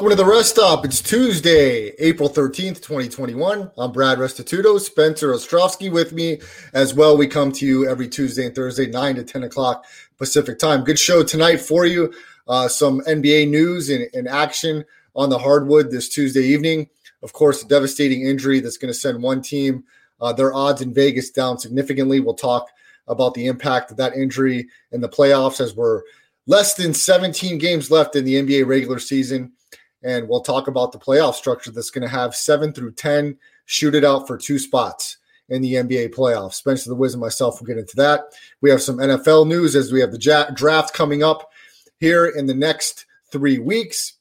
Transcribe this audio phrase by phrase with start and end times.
[0.00, 0.86] Welcome to the Rest Stop.
[0.86, 3.70] It's Tuesday, April 13th, 2021.
[3.76, 6.40] I'm Brad Restituto, Spencer Ostrovsky with me
[6.72, 7.18] as well.
[7.18, 9.84] We come to you every Tuesday and Thursday, 9 to 10 o'clock
[10.16, 10.84] Pacific time.
[10.84, 12.14] Good show tonight for you.
[12.48, 16.88] Uh, some NBA news and, action on the hardwood this Tuesday evening.
[17.22, 19.84] Of course, a devastating injury that's going to send one team,
[20.18, 22.20] uh, their odds in Vegas down significantly.
[22.20, 22.68] We'll talk
[23.06, 26.00] about the impact of that injury in the playoffs as we're
[26.46, 29.52] less than 17 games left in the NBA regular season
[30.02, 33.94] and we'll talk about the playoff structure that's going to have seven through 10 shoot
[33.94, 36.54] it out for two spots in the NBA playoffs.
[36.54, 38.22] Spencer the Wiz and myself will get into that.
[38.60, 41.50] We have some NFL news as we have the draft coming up
[41.98, 44.14] here in the next three weeks.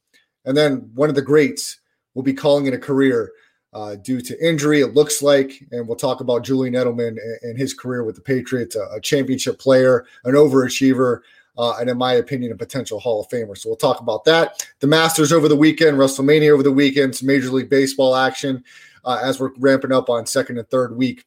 [0.45, 1.79] And then one of the greats
[2.13, 3.31] will be calling it a career
[3.73, 5.63] uh, due to injury, it looks like.
[5.71, 9.59] And we'll talk about Julian Edelman and, his career with the Patriots, a, a championship
[9.59, 11.21] player, an overachiever,
[11.59, 13.57] uh, and in my opinion, a potential Hall of Famer.
[13.57, 14.65] So we'll talk about that.
[14.79, 18.63] The Masters over the weekend, WrestleMania over the weekend, some Major League Baseball action
[19.03, 21.25] uh, as we're ramping up on second and third week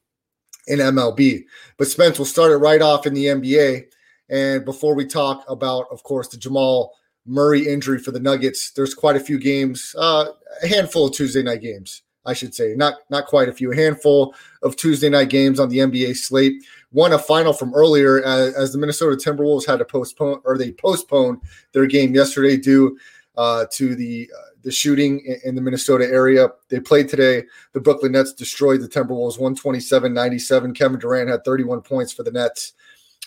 [0.69, 1.44] in MLB.
[1.76, 3.84] But Spence, we'll start it right off in the NBA.
[4.31, 6.94] And before we talk about, of course, the Jamal
[7.26, 10.28] Murray injury for the Nuggets, there's quite a few games, uh,
[10.62, 13.76] a handful of Tuesday night games I should say, not not quite a few, a
[13.76, 16.62] handful of Tuesday night games on the NBA slate.
[16.92, 20.72] Won a final from earlier as, as the Minnesota Timberwolves had to postpone or they
[20.72, 21.41] postponed
[21.72, 22.98] their game yesterday due
[23.36, 26.48] uh, to the uh, the shooting in, in, the Minnesota area.
[26.69, 27.44] They played today.
[27.72, 30.75] The Brooklyn Nets destroyed the Timberwolves 127-97.
[30.76, 32.75] Kevin Durant had 31 points for the Nets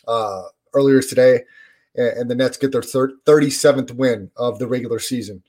[0.08, 0.44] uh,
[0.74, 1.42] earlier today,
[1.96, 5.44] and, and, the Nets get their thir- 37th win of the regular season.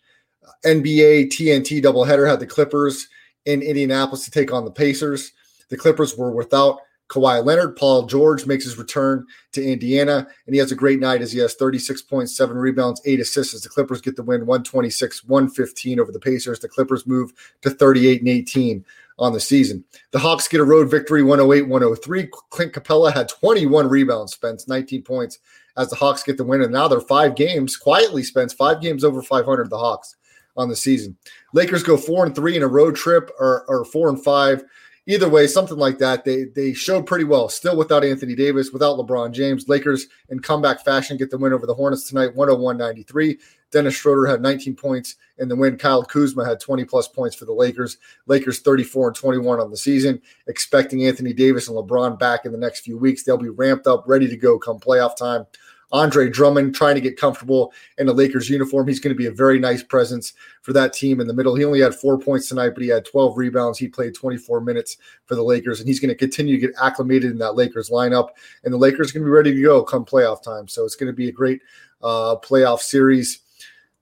[0.64, 3.08] NBA TNT doubleheader had the Clippers
[3.44, 5.32] in Indianapolis to take on the Pacers.
[5.68, 7.76] The Clippers were without Kawhi Leonard.
[7.76, 11.38] Paul George makes his return to Indiana, and he has a great night as he
[11.38, 16.00] has 36 points, seven rebounds, eight assists as the Clippers get the win 126 115
[16.00, 16.58] over the Pacers.
[16.58, 18.84] The Clippers move to 38 and 18
[19.18, 19.84] on the season.
[20.10, 22.28] The Hawks get a road victory 108 103.
[22.50, 25.38] Clint Capela had 21 rebounds, Spence 19 points
[25.76, 29.04] as the Hawks get the win, and now they're five games quietly, Spence, five games
[29.04, 29.70] over 500.
[29.70, 30.16] The Hawks
[30.56, 31.16] on the season.
[31.52, 34.64] Lakers go four and three in a road trip, or, or four and five.
[35.08, 36.24] Either way, something like that.
[36.24, 37.48] They they showed pretty well.
[37.48, 39.68] Still without Anthony Davis, without LeBron James.
[39.68, 43.38] Lakers in comeback fashion get the win over the Hornets tonight, 101-93.
[43.70, 45.76] Dennis Schroeder had 19 points in the win.
[45.76, 47.98] Kyle Kuzma had 20 plus points for the Lakers.
[48.26, 50.20] Lakers 34 and 21 on the season.
[50.48, 53.22] Expecting Anthony Davis and LeBron back in the next few weeks.
[53.22, 55.46] They'll be ramped up, ready to go come playoff time.
[55.92, 58.88] Andre Drummond trying to get comfortable in the Lakers uniform.
[58.88, 60.32] He's going to be a very nice presence
[60.62, 61.54] for that team in the middle.
[61.54, 63.78] He only had four points tonight, but he had 12 rebounds.
[63.78, 67.30] He played 24 minutes for the Lakers, and he's going to continue to get acclimated
[67.30, 68.30] in that Lakers lineup.
[68.64, 70.66] And the Lakers are going to be ready to go come playoff time.
[70.66, 71.62] So it's going to be a great
[72.02, 73.40] uh, playoff series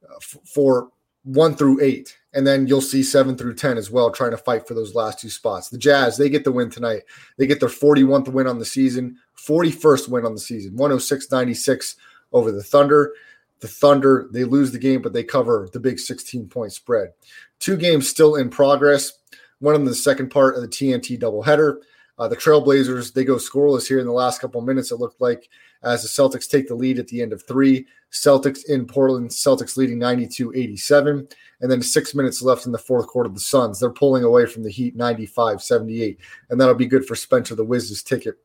[0.02, 0.88] uh, f- for
[1.24, 2.16] one through eight.
[2.32, 5.20] And then you'll see seven through 10 as well, trying to fight for those last
[5.20, 5.68] two spots.
[5.68, 7.02] The Jazz, they get the win tonight.
[7.38, 11.96] They get their 41th win on the season, 41st win on the season, 106 96
[12.32, 13.12] over the Thunder.
[13.60, 17.12] The Thunder, they lose the game, but they cover the big 16 point spread.
[17.60, 19.12] Two games still in progress.
[19.60, 21.78] One them, the second part of the TNT doubleheader.
[22.18, 25.48] Uh, the Trailblazers, they go scoreless here in the last couple minutes, it looked like,
[25.82, 27.86] as the Celtics take the lead at the end of three.
[28.12, 31.28] Celtics in Portland, Celtics leading 92 87.
[31.60, 33.28] And then six minutes left in the fourth quarter.
[33.28, 36.20] The Suns, they're pulling away from the Heat 95 78.
[36.50, 38.36] And that'll be good for Spencer the Wiz's ticket.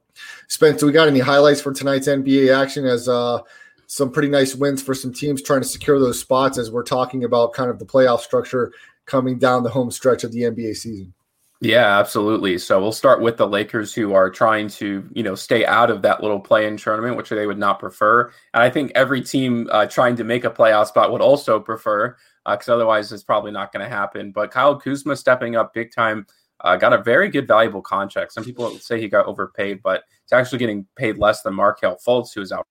[0.47, 3.39] Spencer, we got any highlights for tonight's NBA action as uh,
[3.87, 7.23] some pretty nice wins for some teams trying to secure those spots as we're talking
[7.23, 8.71] about kind of the playoff structure
[9.05, 11.13] coming down the home stretch of the NBA season?
[11.61, 12.57] Yeah, absolutely.
[12.57, 16.01] So we'll start with the Lakers, who are trying to, you know, stay out of
[16.03, 18.31] that little play-in tournament, which they would not prefer.
[18.53, 22.15] And I think every team uh, trying to make a playoff spot would also prefer,
[22.45, 24.31] because uh, otherwise it's probably not going to happen.
[24.31, 26.25] But Kyle Kuzma stepping up big time,
[26.61, 28.33] uh, got a very good, valuable contract.
[28.33, 32.33] Some people say he got overpaid, but he's actually getting paid less than Markelle Fultz,
[32.33, 32.67] who is out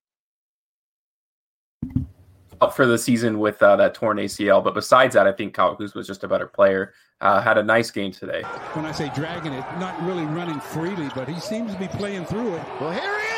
[2.61, 4.63] out for the season with uh, that torn ACL.
[4.63, 6.93] But besides that, I think Kyle Kuzma was just a better player.
[7.21, 8.43] Uh, had a nice game today.
[8.75, 12.25] When I say dragging it, not really running freely, but he seems to be playing
[12.27, 12.63] through it.
[12.81, 13.27] Well, here he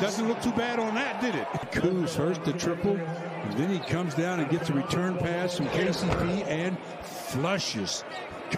[0.00, 1.46] Doesn't look too bad on that, did it?
[1.72, 5.66] Kuz first the triple, and then he comes down and gets a return pass from
[5.66, 8.02] KCP and flushes.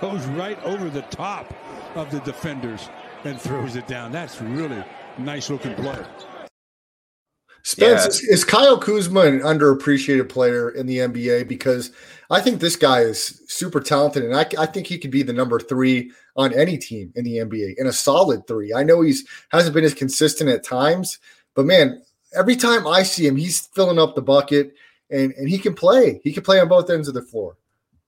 [0.00, 1.52] Goes right over the top
[1.96, 2.88] of the defenders
[3.24, 4.12] and throws it down.
[4.12, 4.84] That's really
[5.18, 6.04] nice looking play.
[7.64, 8.08] Spence, yeah.
[8.08, 11.46] is, is, Kyle Kuzma an underappreciated player in the NBA?
[11.46, 11.92] Because
[12.28, 15.32] I think this guy is super talented, and I, I think he could be the
[15.32, 18.74] number three on any team in the NBA and a solid three.
[18.74, 21.20] I know he's hasn't been as consistent at times,
[21.54, 22.02] but man,
[22.34, 24.74] every time I see him, he's filling up the bucket,
[25.10, 26.20] and and he can play.
[26.24, 27.56] He can play on both ends of the floor.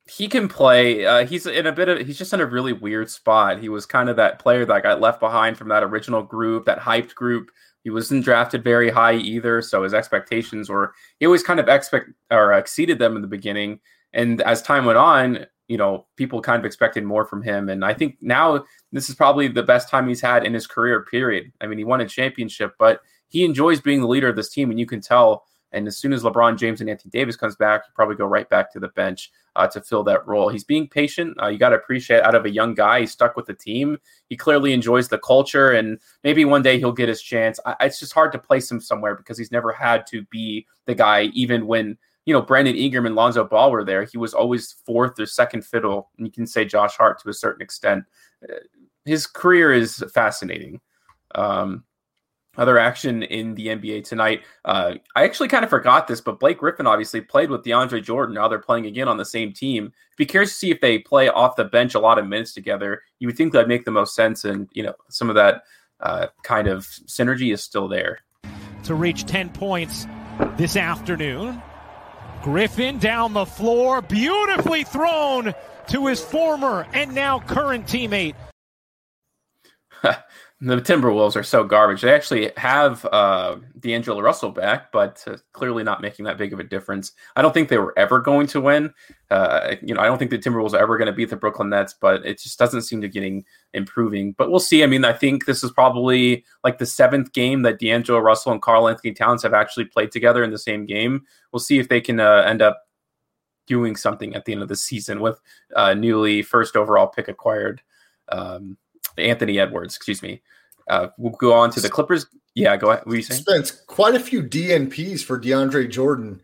[0.06, 1.06] He can play.
[1.06, 2.04] Uh, he's in a bit of.
[2.04, 3.60] He's just in a really weird spot.
[3.60, 6.80] He was kind of that player that got left behind from that original group, that
[6.80, 7.52] hyped group
[7.84, 12.10] he wasn't drafted very high either, so his expectations were he always kind of expect
[12.30, 13.78] or exceeded them in the beginning.
[14.12, 17.68] And as time went on, you know, people kind of expected more from him.
[17.68, 21.04] And I think now this is probably the best time he's had in his career,
[21.04, 21.52] period.
[21.60, 24.70] I mean, he won a championship, but he enjoys being the leader of this team,
[24.70, 27.82] and you can tell and as soon as LeBron James and Anthony Davis comes back,
[27.86, 30.48] you probably go right back to the bench uh, to fill that role.
[30.48, 31.36] He's being patient.
[31.42, 33.00] Uh, you got to appreciate out of a young guy.
[33.00, 33.98] He's stuck with the team.
[34.28, 37.58] He clearly enjoys the culture, and maybe one day he'll get his chance.
[37.66, 40.94] I, it's just hard to place him somewhere because he's never had to be the
[40.94, 44.04] guy, even when you know Brandon Ingram and Lonzo Ball were there.
[44.04, 47.34] He was always fourth or second fiddle, and you can say Josh Hart to a
[47.34, 48.04] certain extent.
[48.42, 48.54] Uh,
[49.04, 50.80] his career is fascinating.
[51.34, 51.84] Um,
[52.56, 54.42] other action in the NBA tonight.
[54.64, 58.34] Uh, I actually kind of forgot this, but Blake Griffin obviously played with DeAndre Jordan.
[58.34, 59.92] Now they're playing again on the same team.
[60.16, 63.02] Be curious to see if they play off the bench a lot of minutes together.
[63.18, 65.64] You would think that'd make the most sense, and you know some of that
[66.00, 68.20] uh, kind of synergy is still there.
[68.84, 70.06] To reach ten points
[70.56, 71.60] this afternoon,
[72.42, 75.54] Griffin down the floor, beautifully thrown
[75.88, 78.34] to his former and now current teammate
[80.64, 82.00] the Timberwolves are so garbage.
[82.00, 86.60] They actually have uh, D'Angelo Russell back, but uh, clearly not making that big of
[86.60, 87.12] a difference.
[87.36, 88.94] I don't think they were ever going to win.
[89.30, 91.70] Uh, you know, I don't think the Timberwolves are ever going to beat the Brooklyn
[91.70, 94.32] Nets, but it just doesn't seem to getting improving.
[94.32, 94.82] But we'll see.
[94.82, 98.62] I mean, I think this is probably like the seventh game that D'Angelo Russell and
[98.62, 101.24] Karl-Anthony Towns have actually played together in the same game.
[101.52, 102.82] We'll see if they can uh, end up
[103.66, 105.40] doing something at the end of the season with
[105.74, 107.82] uh, newly first overall pick acquired.
[108.28, 108.78] Um,
[109.18, 110.42] Anthony Edwards, excuse me.
[110.88, 112.26] Uh, we'll go on to the Clippers.
[112.54, 113.06] Yeah, go ahead.
[113.06, 113.64] What you saying?
[113.86, 116.40] Quite a few DNPs for DeAndre Jordan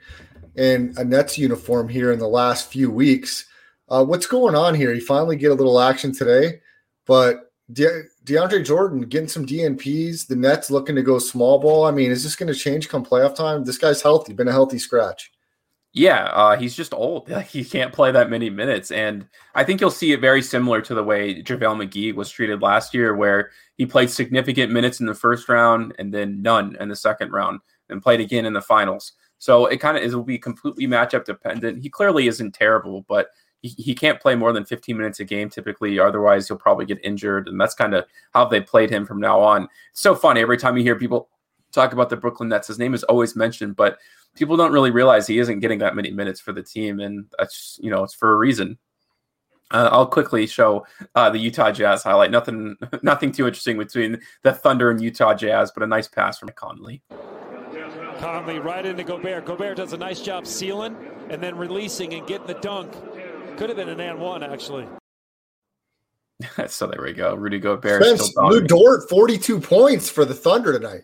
[0.57, 3.47] in a Nets uniform here in the last few weeks.
[3.89, 4.93] Uh, what's going on here?
[4.93, 6.61] He finally get a little action today,
[7.07, 10.27] but De- DeAndre Jordan getting some DNPs.
[10.27, 11.85] The Nets looking to go small ball.
[11.85, 13.65] I mean, is this going to change come playoff time?
[13.65, 15.31] This guy's healthy, been a healthy scratch.
[15.93, 17.29] Yeah, uh, he's just old.
[17.49, 18.91] he can't play that many minutes.
[18.91, 22.63] And I think you'll see it very similar to the way JaVale McGee was treated
[22.63, 26.89] last year, where he played significant minutes in the first round and then none in
[26.89, 29.13] the second round and played again in the finals.
[29.39, 31.83] So it kind of will be completely matchup dependent.
[31.83, 33.31] He clearly isn't terrible, but
[33.63, 35.99] he, he can't play more than 15 minutes a game typically.
[35.99, 37.49] Otherwise, he'll probably get injured.
[37.49, 39.67] And that's kind of how they played him from now on.
[39.91, 40.41] It's so funny.
[40.41, 41.31] Every time you hear people
[41.73, 43.99] talk about the Brooklyn Nets, his name is always mentioned, but
[44.37, 47.79] people don't really realize he isn't getting that many minutes for the team, and that's
[47.83, 48.79] you know it's for a reason.
[49.73, 50.85] Uh, I'll quickly show
[51.15, 52.33] uh, the Utah Jazz highlight.
[52.33, 56.49] Nothing, nothing too interesting between the Thunder and Utah Jazz, but a nice pass from
[56.51, 57.03] Conley.
[58.19, 59.47] Conley right into Gobert.
[59.47, 60.97] Gobert does a nice job sealing
[61.31, 62.93] and then releasing and getting the dunk.
[63.57, 64.87] Could have been an and one actually.
[66.67, 67.35] so there we go.
[67.35, 68.03] Rudy Gobert.
[68.03, 71.03] Spence, Lu Dort, forty-two points for the Thunder tonight.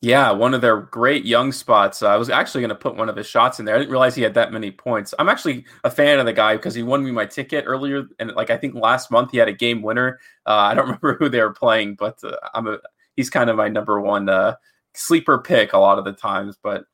[0.00, 2.04] Yeah, one of their great young spots.
[2.04, 3.74] I was actually going to put one of his shots in there.
[3.74, 5.12] I didn't realize he had that many points.
[5.18, 8.32] I'm actually a fan of the guy because he won me my ticket earlier, and
[8.34, 10.20] like I think last month he had a game winner.
[10.46, 12.78] Uh, I don't remember who they were playing, but uh, I'm a
[13.16, 14.54] he's kind of my number one uh,
[14.94, 16.56] sleeper pick a lot of the times.
[16.62, 16.84] But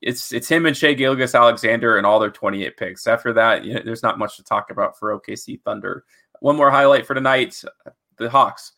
[0.00, 3.08] it's it's him and Shai Gilgeous-Alexander and all their 28 picks.
[3.08, 6.04] After that, you know, there's not much to talk about for OKC Thunder.
[6.38, 7.60] One more highlight for tonight:
[8.18, 8.72] the Hawks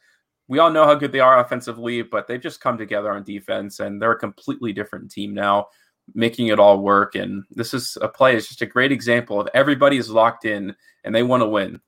[0.48, 3.80] we all know how good they are offensively, but they've just come together on defense
[3.80, 5.68] and they're a completely different team now,
[6.14, 7.14] making it all work.
[7.14, 10.74] And this is a play, it's just a great example of everybody is locked in
[11.02, 11.80] and they want to win.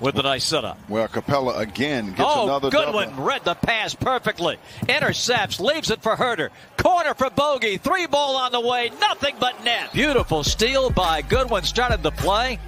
[0.00, 0.78] With the nice setup.
[0.88, 3.24] Well, Capela again gets oh, another Goodwin double.
[3.24, 4.58] read the pass perfectly.
[4.88, 6.50] Intercepts, leaves it for Huerter.
[6.76, 7.78] Corner for Bogey.
[7.78, 8.90] Three ball on the way.
[9.00, 9.92] Nothing but net.
[9.92, 12.58] Beautiful steal by Goodwin started the play.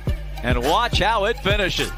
[0.42, 1.90] And watch how it finishes.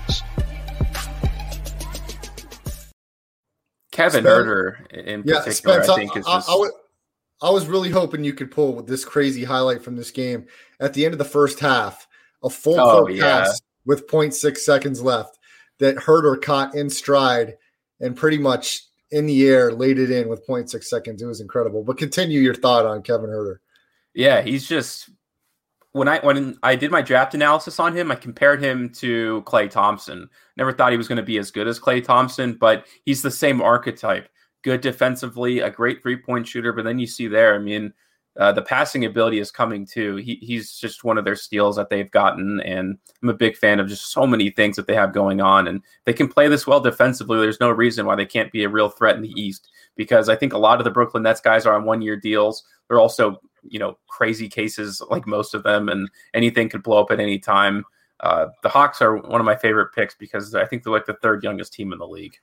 [3.92, 6.48] Kevin Huerter in yeah, particular, Spence, I think, is just.
[6.48, 6.68] I, I,
[7.42, 10.46] I was really hoping you could pull this crazy highlight from this game
[10.80, 12.08] at the end of the first half,
[12.42, 13.22] a full oh, court yeah.
[13.22, 15.38] pass with 0.6 seconds left
[15.78, 17.54] that Huerter caught in stride
[18.00, 21.20] and pretty much in the air, laid it in with 0.6 seconds.
[21.20, 21.84] It was incredible.
[21.84, 23.56] But continue your thought on Kevin Huerter.
[24.14, 25.10] Yeah, he's just
[25.92, 29.70] when I when I did my draft analysis on him, I compared him to Klay
[29.70, 30.28] Thompson.
[30.56, 33.30] Never thought he was going to be as good as Klay Thompson, but he's the
[33.30, 34.28] same archetype.
[34.62, 36.72] Good defensively, a great three point shooter.
[36.72, 37.92] But then you see there, I mean,
[38.38, 40.16] uh, the passing ability is coming too.
[40.16, 43.78] He, he's just one of their steals that they've gotten, and I'm a big fan
[43.78, 45.68] of just so many things that they have going on.
[45.68, 47.38] And they can play this well defensively.
[47.38, 50.36] There's no reason why they can't be a real threat in the East because I
[50.36, 52.64] think a lot of the Brooklyn Nets guys are on one year deals.
[52.88, 57.10] They're also you know crazy cases like most of them, and anything could blow up
[57.10, 57.84] at any time.
[58.20, 61.14] Uh, the Hawks are one of my favorite picks because I think they're like the
[61.14, 62.36] third youngest team in the league.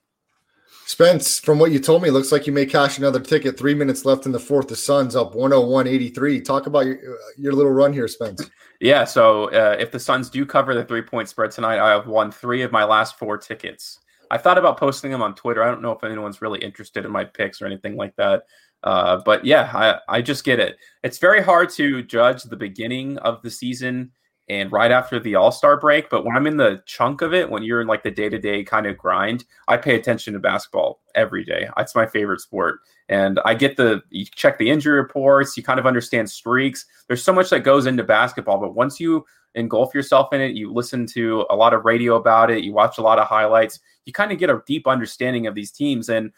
[0.89, 3.59] Spence, from what you told me, looks like you may cash another ticket.
[3.59, 4.67] Three minutes left in the fourth.
[4.67, 6.97] The Suns up 101 Talk about your,
[7.37, 8.49] your little run here, Spence.
[8.81, 9.03] Yeah.
[9.03, 12.31] So uh, if the Suns do cover the three point spread tonight, I have won
[12.31, 13.99] three of my last four tickets.
[14.31, 15.61] I thought about posting them on Twitter.
[15.61, 18.43] I don't know if anyone's really interested in my picks or anything like that.
[18.83, 20.77] Uh, but yeah, I, I just get it.
[21.03, 24.11] It's very hard to judge the beginning of the season
[24.47, 26.09] and right after the All Star break.
[26.09, 28.39] But when I'm in the chunk of it, when you're in like the day to
[28.39, 31.69] day kind of grind, I pay attention to basketball every day.
[31.77, 32.79] It's my favorite sport.
[33.09, 36.85] And I get the, you check the injury reports, you kind of understand streaks.
[37.07, 38.59] There's so much that goes into basketball.
[38.59, 42.51] But once you engulf yourself in it, you listen to a lot of radio about
[42.51, 45.55] it, you watch a lot of highlights, you kind of get a deep understanding of
[45.55, 46.09] these teams.
[46.09, 46.31] And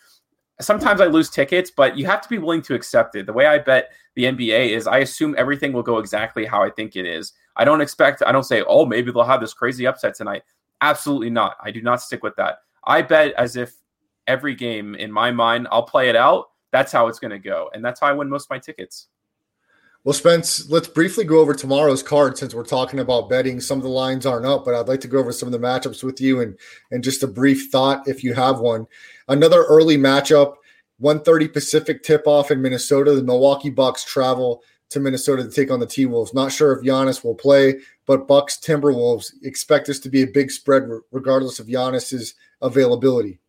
[0.60, 3.26] sometimes I lose tickets, but you have to be willing to accept it.
[3.26, 6.70] The way I bet the NBA is I assume everything will go exactly how I
[6.70, 7.34] think it is.
[7.56, 10.44] I don't expect, I don't say, oh, maybe they'll have this crazy upset tonight.
[10.82, 11.58] Absolutely not.
[11.62, 12.60] I do not stick with that.
[12.86, 13.74] I bet as if
[14.28, 16.50] every game in my mind, I'll play it out.
[16.72, 17.70] That's how it's going to go.
[17.74, 19.08] And that's how I win most of my tickets.
[20.04, 23.62] Well, Spence, let's briefly go over tomorrow's card since we're talking about betting.
[23.62, 25.60] Some of the lines aren't up, but I'd like to go over some of the
[25.60, 26.58] matchups with you and
[26.90, 28.88] and just a brief thought if you have one.
[29.28, 30.56] Another early matchup,
[31.00, 33.14] 1:30 Pacific tip-off in Minnesota.
[33.14, 36.34] The Milwaukee Bucks travel to Minnesota to take on the T Wolves.
[36.34, 37.76] Not sure if Giannis will play,
[38.08, 43.40] but Bucks Timberwolves expect this to be a big spread regardless of Giannis's availability.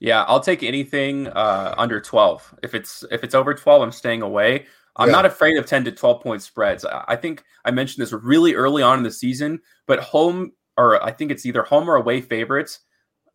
[0.00, 2.54] Yeah, I'll take anything uh, under 12.
[2.62, 4.64] If it's if it's over 12, I'm staying away.
[4.98, 5.12] I'm yeah.
[5.12, 6.84] not afraid of 10 to 12 point spreads.
[6.84, 11.12] I think I mentioned this really early on in the season, but home or I
[11.12, 12.80] think it's either home or away favorites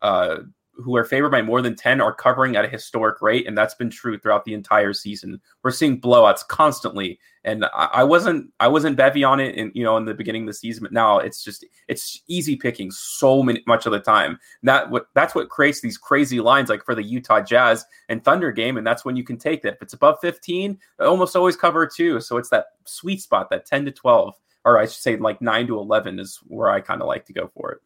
[0.02, 0.38] uh,
[0.76, 3.76] who are favored by more than 10 are covering at a historic rate and that's
[3.76, 5.40] been true throughout the entire season.
[5.64, 9.84] We're seeing blowouts constantly and i, I wasn't i wasn't bevy on it in you
[9.84, 13.44] know in the beginning of the season but now it's just it's easy picking so
[13.44, 14.40] many, much of the time.
[14.64, 18.52] That what that's what creates these crazy lines like for the utah jazz and thunder
[18.52, 19.74] game and that's when you can take that.
[19.74, 23.86] If it's above 15 almost always cover two so it's that sweet spot that 10
[23.86, 27.08] to 12 or i should say like 9 to 11 is where i kind of
[27.08, 27.82] like to go for it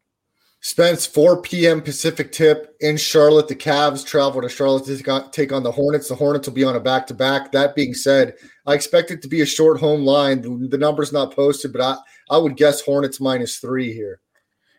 [0.67, 1.81] Spence, 4 p.m.
[1.81, 3.47] Pacific tip in Charlotte.
[3.47, 6.09] The Cavs travel to Charlotte to take on the Hornets.
[6.09, 7.53] The Hornets will be on a back to back.
[7.53, 8.33] That being said,
[8.65, 10.41] I expect it to be a short home line.
[10.41, 11.95] The number's not posted, but I,
[12.29, 14.19] I would guess Hornets minus three here.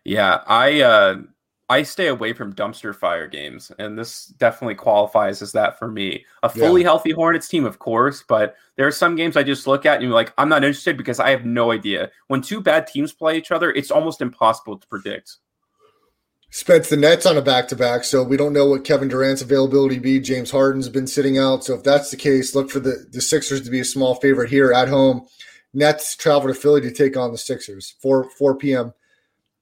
[0.05, 1.17] Yeah, I uh,
[1.71, 6.23] I stay away from dumpster fire games, and this definitely qualifies as that for me.
[6.43, 6.89] A fully yeah.
[6.89, 10.03] healthy Hornets team, of course, but there are some games I just look at and
[10.03, 12.11] you're like, I'm not interested because I have no idea.
[12.27, 15.39] When two bad teams play each other, it's almost impossible to predict.
[16.51, 19.43] Spence the Nets on a back to back, so we don't know what Kevin Durant's
[19.43, 20.19] availability be.
[20.19, 23.61] James Harden's been sitting out, so if that's the case, look for the the Sixers
[23.63, 25.27] to be a small favorite here at home.
[25.75, 27.95] Nets travel to Philly to take on the Sixers.
[28.01, 28.95] 4 4 p.m.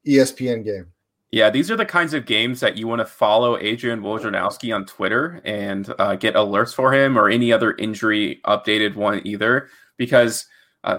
[0.06, 0.92] ESPN game.
[1.32, 4.86] Yeah, these are the kinds of games that you want to follow Adrian Wojnarowski on
[4.86, 10.46] Twitter and uh, get alerts for him or any other injury updated one either, because
[10.84, 10.98] uh,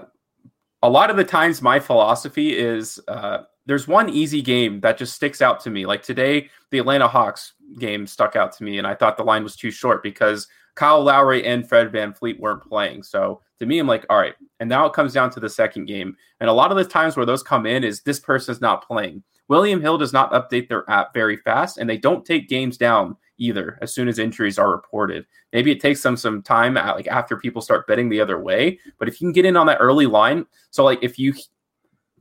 [0.82, 5.14] a lot of the times my philosophy is uh, there's one easy game that just
[5.14, 5.84] sticks out to me.
[5.84, 9.44] Like today, the Atlanta Hawks game stuck out to me, and I thought the line
[9.44, 13.02] was too short because Kyle Lowry and Fred VanVleet weren't playing.
[13.02, 14.34] So to me, I'm like, all right.
[14.58, 16.16] And now it comes down to the second game.
[16.40, 19.22] And a lot of the times where those come in is this person's not playing.
[19.48, 23.16] William Hill does not update their app very fast, and they don't take games down
[23.36, 25.26] either as soon as injuries are reported.
[25.52, 28.78] Maybe it takes them some time, like after people start betting the other way.
[28.98, 31.34] But if you can get in on that early line, so like if you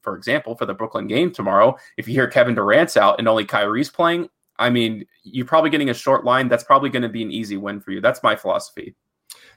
[0.07, 3.43] for example, for the Brooklyn game tomorrow, if you hear Kevin Durant's out and only
[3.43, 6.47] Kyrie's playing, I mean, you're probably getting a short line.
[6.47, 7.99] That's probably going to be an easy win for you.
[7.99, 8.95] That's my philosophy.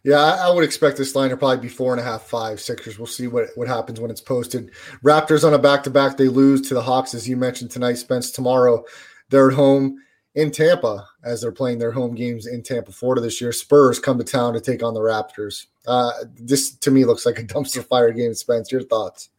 [0.02, 2.99] Yeah, I would expect this line to probably be four and a half, five Sixers.
[2.99, 4.73] We'll see what, what happens when it's posted.
[5.04, 7.95] Raptors on a back to back, they lose to the Hawks, as you mentioned tonight.
[7.95, 8.85] Spence tomorrow,
[9.28, 9.99] they're at home
[10.35, 13.52] in Tampa as they're playing their home games in Tampa, Florida this year.
[13.52, 15.66] Spurs come to town to take on the Raptors.
[15.87, 18.35] Uh, this to me looks like a dumpster fire game.
[18.35, 19.30] Spence, your thoughts?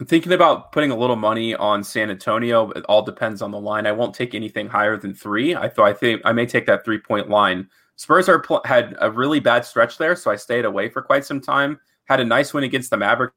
[0.00, 2.70] I'm thinking about putting a little money on San Antonio.
[2.70, 3.86] It all depends on the line.
[3.86, 5.54] I won't take anything higher than three.
[5.54, 7.68] I thought I think I may take that three point line.
[7.96, 11.24] Spurs are pl- had a really bad stretch there, so I stayed away for quite
[11.24, 11.78] some time.
[12.06, 13.34] Had a nice win against the Mavericks.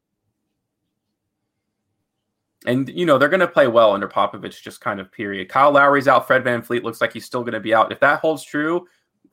[2.66, 5.50] And you know they're going to play well under Popovich, just kind of period.
[5.50, 6.26] Kyle Lowry's out.
[6.26, 7.92] Fred VanVleet looks like he's still going to be out.
[7.92, 8.88] If that holds true,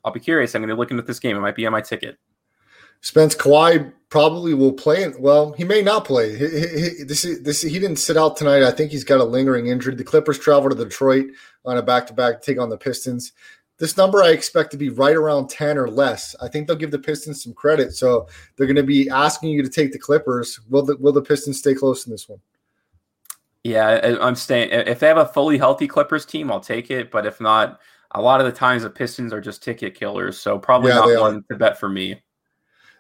[0.05, 0.55] I'll be curious.
[0.55, 1.37] I'm going to look into this game.
[1.37, 2.19] It might be on my ticket.
[3.03, 5.07] Spence Kawhi probably will play.
[5.19, 6.37] Well, he may not play.
[6.37, 8.63] He, he, this, this, he didn't sit out tonight.
[8.63, 9.95] I think he's got a lingering injury.
[9.95, 11.27] The Clippers travel to Detroit
[11.65, 13.33] on a back to back take on the Pistons.
[13.79, 16.37] This number I expect to be right around 10 or less.
[16.41, 17.95] I think they'll give the Pistons some credit.
[17.95, 20.61] So they're going to be asking you to take the Clippers.
[20.71, 22.41] Will the, will the Pistons stay close in this one?
[23.65, 24.71] Yeah, I'm staying.
[24.71, 27.11] If they have a fully healthy Clippers team, I'll take it.
[27.11, 27.81] But if not,
[28.13, 30.39] a lot of the times the Pistons are just ticket killers.
[30.39, 32.23] So probably yeah, not one to bet for me.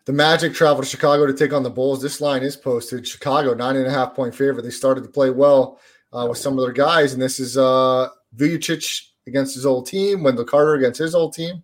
[0.05, 2.03] The Magic travel to Chicago to take on the Bulls.
[2.03, 3.07] This line is posted.
[3.07, 4.63] Chicago, nine and a half point favorite.
[4.63, 5.79] They started to play well
[6.13, 8.09] uh, with some of their guys, and this is uh,
[9.27, 11.63] against his old team, Wendell Carter against his old team.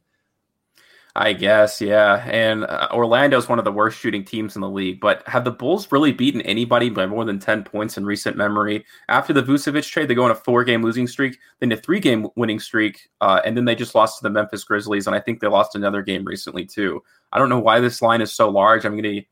[1.20, 2.24] I guess, yeah.
[2.30, 5.00] And uh, Orlando is one of the worst shooting teams in the league.
[5.00, 8.84] But have the Bulls really beaten anybody by more than 10 points in recent memory?
[9.08, 11.98] After the Vucevic trade, they go on a four game losing streak, then a three
[11.98, 15.08] game winning streak, uh, and then they just lost to the Memphis Grizzlies.
[15.08, 17.02] And I think they lost another game recently, too.
[17.32, 18.84] I don't know why this line is so large.
[18.84, 19.22] I'm going to,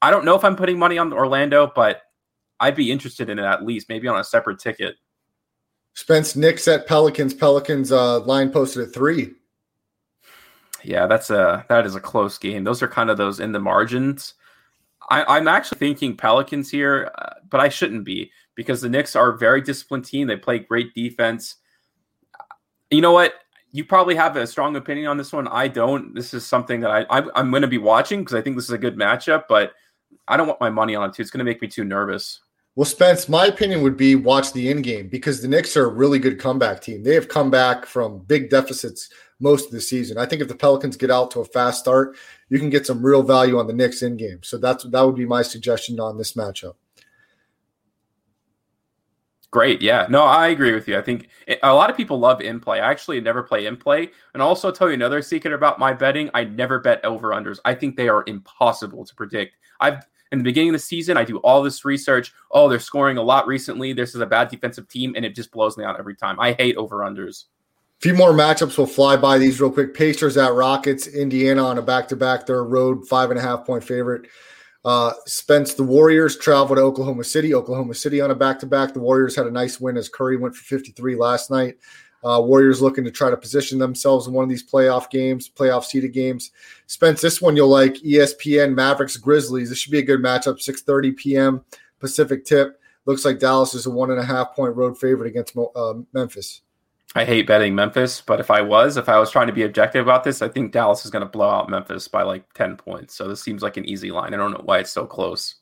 [0.00, 2.04] I don't know if I'm putting money on Orlando, but
[2.58, 4.96] I'd be interested in it at least, maybe on a separate ticket.
[5.92, 7.34] Spence Knicks at Pelicans.
[7.34, 9.34] Pelicans uh, line posted at three.
[10.84, 12.64] Yeah, that's a that is a close game.
[12.64, 14.34] Those are kind of those in the margins.
[15.10, 19.30] I, am actually thinking Pelicans here, uh, but I shouldn't be because the Knicks are
[19.30, 20.26] a very disciplined team.
[20.26, 21.56] They play great defense.
[22.90, 23.34] You know what?
[23.72, 25.48] You probably have a strong opinion on this one.
[25.48, 26.14] I don't.
[26.14, 28.66] This is something that I, I I'm going to be watching because I think this
[28.66, 29.72] is a good matchup, but
[30.26, 31.22] I don't want my money on it too.
[31.22, 32.40] It's going to make me too nervous.
[32.76, 35.92] Well, Spence, my opinion would be watch the in game because the Knicks are a
[35.92, 37.02] really good comeback team.
[37.02, 40.18] They have come back from big deficits most of the season.
[40.18, 42.16] I think if the Pelicans get out to a fast start,
[42.48, 44.40] you can get some real value on the Knicks in game.
[44.42, 46.74] So that's that would be my suggestion on this matchup.
[49.50, 49.80] Great.
[49.80, 50.06] Yeah.
[50.10, 50.98] No, I agree with you.
[50.98, 51.28] I think
[51.62, 52.80] a lot of people love in play.
[52.80, 54.10] I actually never play in play.
[54.34, 56.28] And also tell you another secret about my betting.
[56.34, 57.58] I never bet over unders.
[57.64, 59.56] I think they are impossible to predict.
[59.80, 62.34] I've in the beginning of the season, I do all this research.
[62.50, 63.94] Oh, they're scoring a lot recently.
[63.94, 66.38] This is a bad defensive team, and it just blows me out every time.
[66.38, 67.44] I hate over unders
[68.00, 68.78] few more matchups.
[68.78, 69.94] We'll fly by these real quick.
[69.94, 71.06] Pacers at Rockets.
[71.06, 72.46] Indiana on a back to back.
[72.46, 74.28] They're a road five and a half point favorite.
[74.84, 77.54] Uh, Spence, the Warriors travel to Oklahoma City.
[77.54, 78.94] Oklahoma City on a back to back.
[78.94, 81.76] The Warriors had a nice win as Curry went for 53 last night.
[82.24, 85.84] Uh, Warriors looking to try to position themselves in one of these playoff games, playoff
[85.84, 86.50] seeded games.
[86.86, 87.94] Spence, this one you'll like.
[87.96, 89.68] ESPN Mavericks Grizzlies.
[89.68, 90.58] This should be a good matchup.
[90.58, 91.64] 6:30 p.m.
[92.00, 92.80] Pacific tip.
[93.06, 96.62] Looks like Dallas is a one and a half point road favorite against uh, Memphis.
[97.14, 100.04] I hate betting Memphis, but if I was, if I was trying to be objective
[100.04, 103.14] about this, I think Dallas is going to blow out Memphis by like 10 points.
[103.14, 104.34] So this seems like an easy line.
[104.34, 105.56] I don't know why it's so close.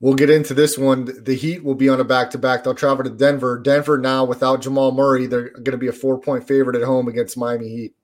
[0.00, 1.08] We'll get into this one.
[1.24, 2.64] The Heat will be on a back to back.
[2.64, 3.58] They'll travel to Denver.
[3.58, 7.08] Denver now without Jamal Murray, they're going to be a four point favorite at home
[7.08, 7.94] against Miami Heat.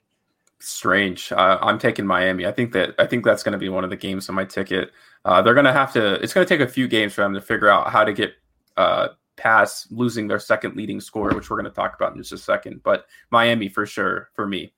[0.58, 1.32] Strange.
[1.32, 2.46] Uh, I'm taking Miami.
[2.46, 4.44] I think that I think that's going to be one of the games on my
[4.44, 4.90] ticket.
[5.24, 6.14] Uh, they're going to have to.
[6.22, 8.34] It's going to take a few games for them to figure out how to get
[8.76, 12.32] uh, pass losing their second leading scorer, which we're going to talk about in just
[12.32, 12.82] a second.
[12.82, 14.72] But Miami for sure for me.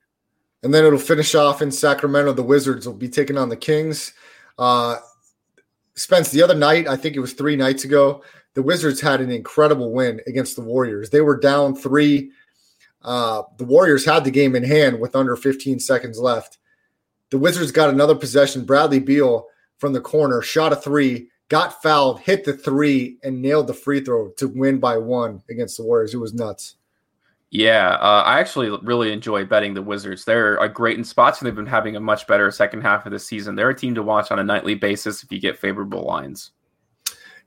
[0.63, 2.33] And then it'll finish off in Sacramento.
[2.33, 4.13] The Wizards will be taking on the Kings.
[4.57, 4.97] Uh,
[5.95, 9.31] Spence, the other night, I think it was three nights ago, the Wizards had an
[9.31, 11.09] incredible win against the Warriors.
[11.09, 12.31] They were down three.
[13.01, 16.57] Uh, the Warriors had the game in hand with under 15 seconds left.
[17.29, 18.65] The Wizards got another possession.
[18.65, 23.67] Bradley Beal from the corner shot a three got fouled, hit the three, and nailed
[23.67, 26.13] the free throw to win by one against the Warriors.
[26.13, 26.75] It was nuts.
[27.51, 30.25] Yeah, uh, I actually really enjoy betting the Wizards.
[30.25, 33.11] They're a great in spots, and they've been having a much better second half of
[33.11, 33.55] the season.
[33.55, 36.51] They're a team to watch on a nightly basis if you get favorable lines.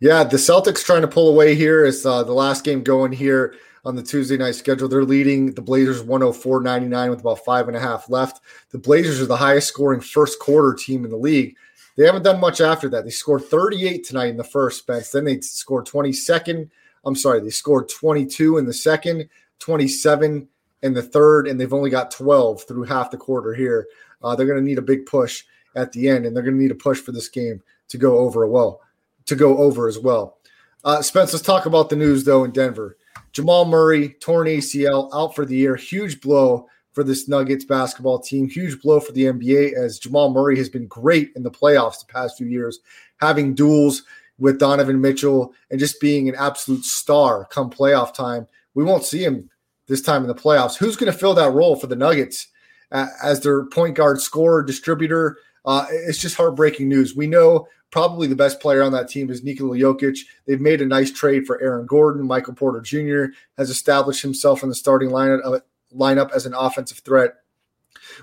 [0.00, 3.56] Yeah, the Celtics trying to pull away here is uh, the last game going here
[3.84, 4.88] on the Tuesday night schedule.
[4.88, 8.40] They're leading the Blazers 104 99 with about five and a half left.
[8.70, 11.56] The Blazers are the highest scoring first quarter team in the league.
[11.98, 13.02] They haven't done much after that.
[13.02, 15.11] They scored 38 tonight in the first, Spence.
[15.11, 16.70] Then they scored 22nd.
[17.04, 20.48] I'm sorry, they scored 22 in the second, 27
[20.84, 23.88] in the third, and they've only got 12 through half the quarter here.
[24.22, 26.62] Uh, they're going to need a big push at the end, and they're going to
[26.62, 28.80] need a push for this game to go over well,
[29.26, 30.38] to go over as well.
[30.84, 32.96] Uh, Spence, let's talk about the news though in Denver.
[33.32, 38.48] Jamal Murray torn ACL out for the year, huge blow for this Nuggets basketball team.
[38.48, 42.12] Huge blow for the NBA as Jamal Murray has been great in the playoffs the
[42.12, 42.80] past few years,
[43.20, 44.02] having duels,
[44.38, 48.48] with Donovan Mitchell and just being an absolute star come playoff time.
[48.74, 49.48] We won't see him
[49.87, 50.76] this time in the playoffs.
[50.76, 52.48] Who's going to fill that role for the Nuggets
[52.90, 55.38] as their point guard, scorer, distributor?
[55.64, 57.14] Uh, it's just heartbreaking news.
[57.14, 60.18] We know probably the best player on that team is Nikola Jokic.
[60.48, 62.26] They've made a nice trade for Aaron Gordon.
[62.26, 63.32] Michael Porter Jr.
[63.56, 67.35] has established himself in the starting lineup, uh, lineup as an offensive threat.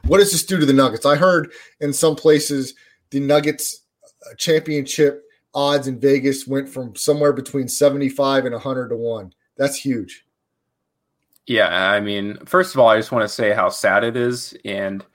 [0.05, 1.05] What does this do to the Nuggets?
[1.05, 2.73] I heard in some places
[3.11, 5.23] the Nuggets uh, championship
[5.53, 9.33] odds in Vegas went from somewhere between 75 and 100 to 1.
[9.57, 10.25] That's huge.
[11.47, 14.57] Yeah, I mean, first of all, I just want to say how sad it is
[14.65, 15.05] and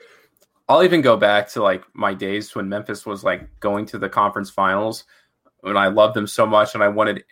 [0.68, 4.08] I'll even go back to like my days when Memphis was like going to the
[4.08, 5.02] conference finals
[5.62, 7.24] when I loved them so much and I wanted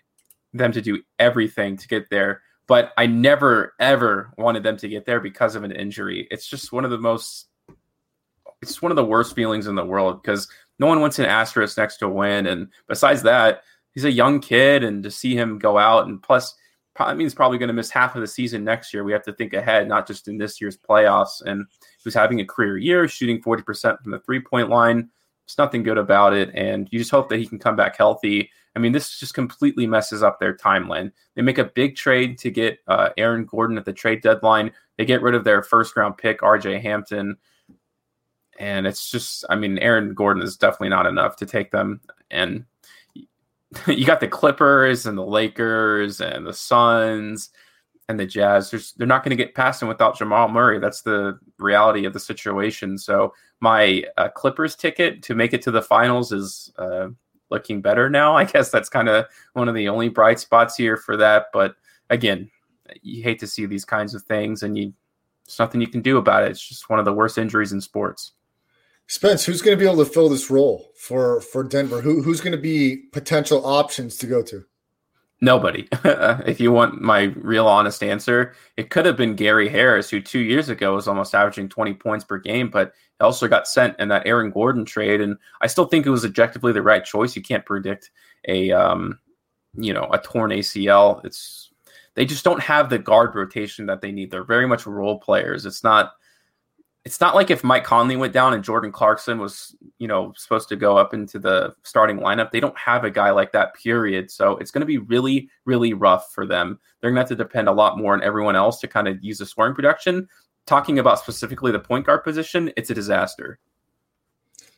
[0.52, 2.42] them to do everything to get there.
[2.68, 6.28] But I never ever wanted them to get there because of an injury.
[6.30, 7.48] It's just one of the most
[8.62, 11.76] it's one of the worst feelings in the world because no one wants an asterisk
[11.76, 12.46] next to a win.
[12.46, 13.62] And besides that,
[13.94, 16.54] he's a young kid and to see him go out and plus
[16.94, 19.04] probably means probably going to miss half of the season next year.
[19.04, 21.42] We have to think ahead, not just in this year's playoffs.
[21.44, 21.64] And
[22.02, 25.08] who's having a career year, shooting 40% from the three point line.
[25.46, 26.50] There's nothing good about it.
[26.54, 28.50] And you just hope that he can come back healthy.
[28.78, 31.10] I mean, this just completely messes up their timeline.
[31.34, 34.70] They make a big trade to get uh, Aaron Gordon at the trade deadline.
[34.96, 37.38] They get rid of their first round pick, RJ Hampton.
[38.56, 42.00] And it's just, I mean, Aaron Gordon is definitely not enough to take them.
[42.30, 42.66] And
[43.88, 47.50] you got the Clippers and the Lakers and the Suns
[48.08, 50.78] and the Jazz, there's, they're not going to get past him without Jamal Murray.
[50.78, 52.96] That's the reality of the situation.
[52.96, 57.08] So my uh, Clippers ticket to make it to the finals is uh,
[57.50, 58.36] looking better now.
[58.36, 61.46] I guess that's kind of one of the only bright spots here for that.
[61.52, 61.76] But
[62.10, 62.50] again,
[63.02, 64.92] you hate to see these kinds of things, and you
[65.46, 66.50] there's nothing you can do about it.
[66.50, 68.32] It's just one of the worst injuries in sports.
[69.06, 72.00] Spence, who's going to be able to fill this role for for Denver?
[72.02, 74.64] Who who's going to be potential options to go to?
[75.40, 75.86] Nobody.
[76.04, 80.40] if you want my real honest answer, it could have been Gary Harris, who two
[80.40, 84.26] years ago was almost averaging 20 points per game, but also got sent in that
[84.26, 85.20] Aaron Gordon trade.
[85.20, 87.36] And I still think it was objectively the right choice.
[87.36, 88.10] You can't predict
[88.48, 89.20] a, um,
[89.74, 91.24] you know, a torn ACL.
[91.24, 91.70] It's,
[92.14, 94.32] they just don't have the guard rotation that they need.
[94.32, 95.66] They're very much role players.
[95.66, 96.14] It's not,
[97.08, 100.68] it's not like if Mike Conley went down and Jordan Clarkson was, you know, supposed
[100.68, 102.50] to go up into the starting lineup.
[102.50, 104.30] They don't have a guy like that, period.
[104.30, 106.78] So it's going to be really, really rough for them.
[107.00, 109.24] They're going to have to depend a lot more on everyone else to kind of
[109.24, 110.28] use the scoring production.
[110.66, 113.58] Talking about specifically the point guard position, it's a disaster.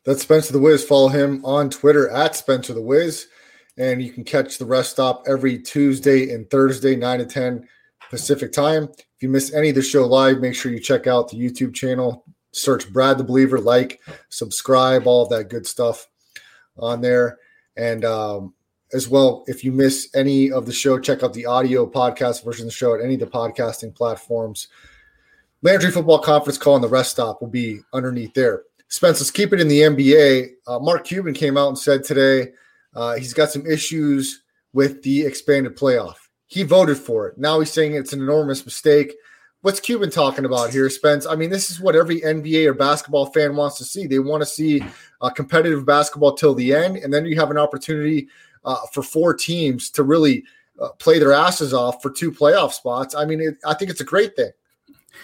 [0.05, 0.85] That's Spencer the Wiz.
[0.85, 3.27] Follow him on Twitter at Spencer the Wiz.
[3.77, 7.69] And you can catch the rest stop every Tuesday and Thursday, 9 to 10
[8.09, 8.89] Pacific time.
[9.21, 11.75] If you miss any of the show live, make sure you check out the YouTube
[11.75, 12.25] channel.
[12.53, 16.09] Search Brad the Believer, like, subscribe, all that good stuff
[16.79, 17.37] on there.
[17.77, 18.55] And um,
[18.95, 22.63] as well, if you miss any of the show, check out the audio podcast version
[22.63, 24.69] of the show at any of the podcasting platforms.
[25.61, 28.63] Landry Football Conference call and the rest stop will be underneath there.
[28.89, 30.49] Spence, let's keep it in the NBA.
[30.67, 32.53] Uh, Mark Cuban came out and said today
[32.95, 36.17] uh, he's got some issues with the expanded playoff.
[36.51, 37.39] He voted for it.
[37.39, 39.15] Now he's saying it's an enormous mistake.
[39.63, 41.25] What's Cuban talking about here, Spence?
[41.25, 44.09] I mean, this is what every NBA or basketball fan wants to see.
[44.09, 44.83] They want to see
[45.21, 48.27] uh, competitive basketball till the end, and then you have an opportunity
[48.65, 50.43] uh, for four teams to really
[50.81, 53.15] uh, play their asses off for two playoff spots.
[53.15, 54.51] I mean, it, I think it's a great thing.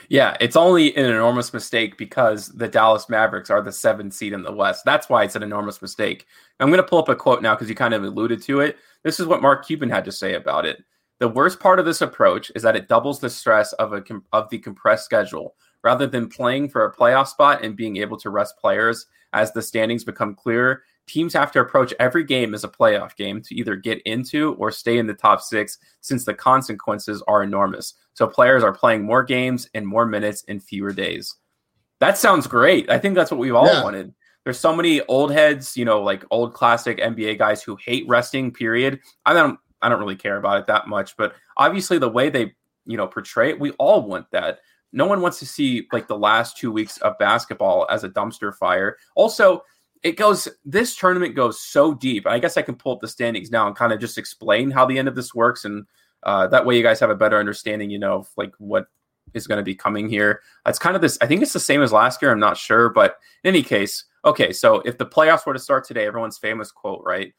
[0.08, 4.44] Yeah, it's only an enormous mistake because the Dallas Mavericks are the seventh seed in
[4.44, 4.84] the West.
[4.84, 6.26] That's why it's an enormous mistake.
[6.60, 8.76] I'm going to pull up a quote now because you kind of alluded to it.
[9.02, 10.84] This is what Mark Cuban had to say about it.
[11.18, 14.50] The worst part of this approach is that it doubles the stress of a of
[14.50, 15.54] the compressed schedule.
[15.82, 19.62] Rather than playing for a playoff spot and being able to rest players as the
[19.62, 23.76] standings become clearer, teams have to approach every game as a playoff game to either
[23.76, 27.94] get into or stay in the top 6 since the consequences are enormous.
[28.14, 31.36] So players are playing more games in more minutes in fewer days.
[32.00, 32.90] That sounds great.
[32.90, 33.82] I think that's what we've all yeah.
[33.82, 34.12] wanted
[34.46, 38.52] there's so many old heads, you know, like old classic NBA guys who hate resting.
[38.52, 39.00] Period.
[39.26, 39.58] I don't.
[39.86, 42.52] I don't really care about it that much, but obviously the way they,
[42.86, 44.58] you know, portray it, we all want that.
[44.92, 48.52] No one wants to see like the last two weeks of basketball as a dumpster
[48.52, 48.96] fire.
[49.14, 49.62] Also,
[50.02, 52.26] it goes this tournament goes so deep.
[52.26, 54.86] I guess I can pull up the standings now and kind of just explain how
[54.86, 55.86] the end of this works, and
[56.24, 58.86] uh, that way you guys have a better understanding, you know, of like what
[59.34, 60.40] is going to be coming here.
[60.66, 61.16] It's kind of this.
[61.20, 62.32] I think it's the same as last year.
[62.32, 64.52] I'm not sure, but in any case, okay.
[64.52, 67.32] So if the playoffs were to start today, everyone's famous quote, right?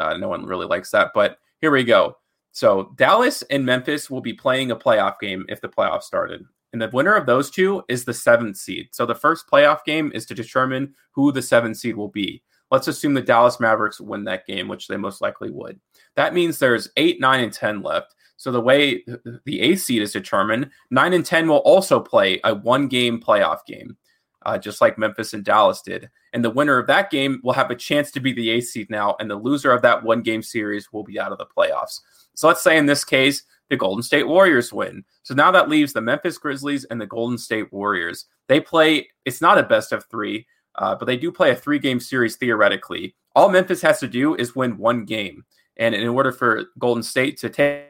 [0.00, 2.14] Uh, no one really likes that, but here we go.
[2.52, 6.44] So Dallas and Memphis will be playing a playoff game if the playoffs started.
[6.74, 8.88] And the winner of those two is the seventh seed.
[8.92, 12.42] So the first playoff game is to determine who the seventh seed will be.
[12.70, 15.80] let's assume the Dallas Mavericks win that game, which they most likely would.
[16.16, 18.14] That means there's eight, nine, and 10 left.
[18.36, 19.06] So the way
[19.46, 23.64] the eighth seed is determined, nine and 10 will also play a one game playoff
[23.66, 23.96] game,
[24.44, 26.10] uh, just like Memphis and Dallas did.
[26.32, 28.90] And the winner of that game will have a chance to be the eighth seed
[28.90, 32.00] now, and the loser of that one game series will be out of the playoffs.
[32.34, 35.04] So let's say in this case, the Golden State Warriors win.
[35.22, 38.26] So now that leaves the Memphis Grizzlies and the Golden State Warriors.
[38.48, 41.78] They play, it's not a best of three, uh, but they do play a three
[41.78, 43.14] game series theoretically.
[43.34, 45.44] All Memphis has to do is win one game.
[45.76, 47.86] And in order for Golden State to take,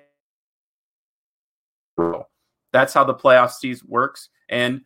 [2.72, 4.30] that's how the playoff season works.
[4.48, 4.82] And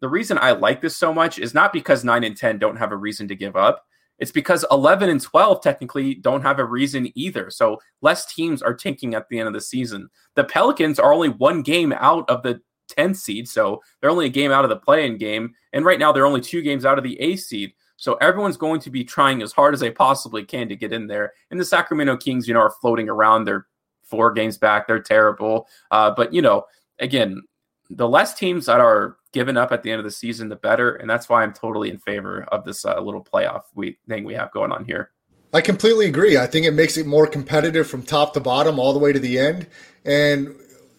[0.00, 2.92] the reason I like this so much is not because 9 and 10 don't have
[2.92, 3.84] a reason to give up.
[4.18, 7.50] It's because 11 and 12 technically don't have a reason either.
[7.50, 10.08] So less teams are tanking at the end of the season.
[10.34, 12.60] The Pelicans are only one game out of the
[12.96, 16.12] 10th seed, so they're only a game out of the play-in game, and right now
[16.12, 17.72] they're only two games out of the A seed.
[17.96, 21.06] So everyone's going to be trying as hard as they possibly can to get in
[21.06, 21.32] there.
[21.50, 23.44] And the Sacramento Kings, you know, are floating around.
[23.44, 23.66] They're
[24.04, 24.86] four games back.
[24.86, 25.66] They're terrible.
[25.90, 26.64] Uh, but you know,
[26.98, 27.42] again,
[27.90, 30.96] the less teams that are given up at the end of the season, the better.
[30.96, 34.34] And that's why I'm totally in favor of this uh, little playoff we, thing we
[34.34, 35.10] have going on here.
[35.52, 36.36] I completely agree.
[36.36, 39.18] I think it makes it more competitive from top to bottom, all the way to
[39.18, 39.66] the end.
[40.04, 40.54] And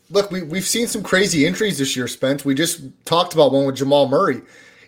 [0.10, 2.46] look, we, we've seen some crazy injuries this year, Spence.
[2.46, 4.42] We just talked about one with Jamal Murray.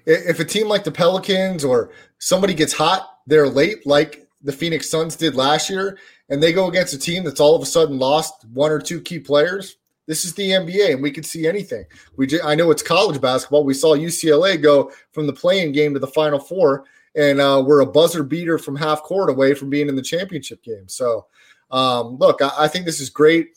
[0.05, 4.89] If a team like the Pelicans or somebody gets hot, they're late, like the Phoenix
[4.89, 5.97] Suns did last year,
[6.29, 9.01] and they go against a team that's all of a sudden lost one or two
[9.01, 9.75] key players,
[10.09, 11.85] this is the NBA, and we can see anything.
[12.17, 13.63] We I know it's college basketball.
[13.63, 17.81] We saw UCLA go from the play-in game to the Final Four, and uh, we're
[17.81, 20.87] a buzzer beater from half court away from being in the championship game.
[20.87, 21.27] So,
[21.69, 23.49] um, look, I, I, think this is great.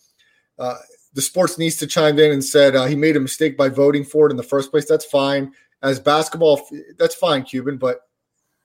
[0.59, 0.77] Uh,
[1.15, 4.05] the sports needs to chime in and said uh, he made a mistake by voting
[4.05, 4.87] for it in the first place.
[4.87, 5.53] That's fine.
[5.83, 6.61] As basketball,
[6.99, 7.79] that's fine, Cuban.
[7.79, 8.01] But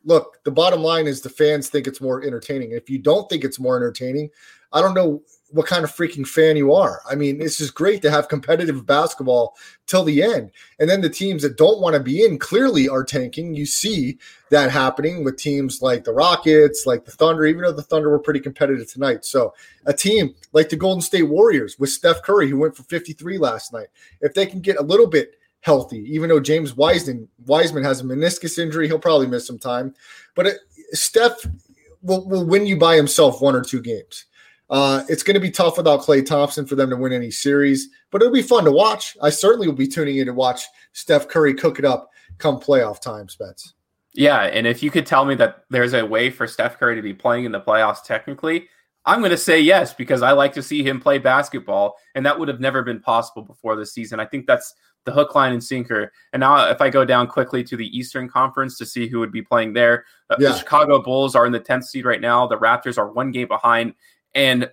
[0.03, 2.71] look, the bottom line is the fans think it's more entertaining.
[2.71, 4.29] If you don't think it's more entertaining,
[4.73, 7.01] I don't know what kind of freaking fan you are.
[7.09, 9.55] I mean, it's just great to have competitive basketball
[9.85, 10.51] till the end.
[10.79, 13.53] And then the teams that don't want to be in clearly are tanking.
[13.53, 14.17] You see
[14.49, 18.19] that happening with teams like the Rockets, like the Thunder, even though the Thunder were
[18.19, 19.23] pretty competitive tonight.
[19.25, 19.53] So
[19.85, 23.71] a team like the Golden State Warriors with Steph Curry, who went for 53 last
[23.71, 23.87] night,
[24.21, 28.03] if they can get a little bit healthy, even though James Wiseman, Wiseman has a
[28.03, 29.93] meniscus injury, he'll probably miss some time.
[30.35, 30.57] But it,
[30.91, 31.45] Steph
[32.01, 34.25] will, will win you by himself one or two games.
[34.69, 37.89] Uh, it's going to be tough without Klay Thompson for them to win any series,
[38.11, 39.15] but it'll be fun to watch.
[39.21, 42.99] I certainly will be tuning in to watch Steph Curry cook it up come playoff
[43.01, 43.73] time, Spence.
[44.13, 47.01] Yeah, and if you could tell me that there's a way for Steph Curry to
[47.01, 48.67] be playing in the playoffs technically,
[49.05, 52.37] I'm going to say yes because I like to see him play basketball, and that
[52.37, 54.19] would have never been possible before this season.
[54.19, 54.73] I think that's
[55.05, 56.11] the hook, line, and sinker.
[56.33, 59.31] And now, if I go down quickly to the Eastern Conference to see who would
[59.31, 60.49] be playing there, uh, yeah.
[60.49, 62.45] the Chicago Bulls are in the 10th seed right now.
[62.45, 63.93] The Raptors are one game behind,
[64.37, 64.69] and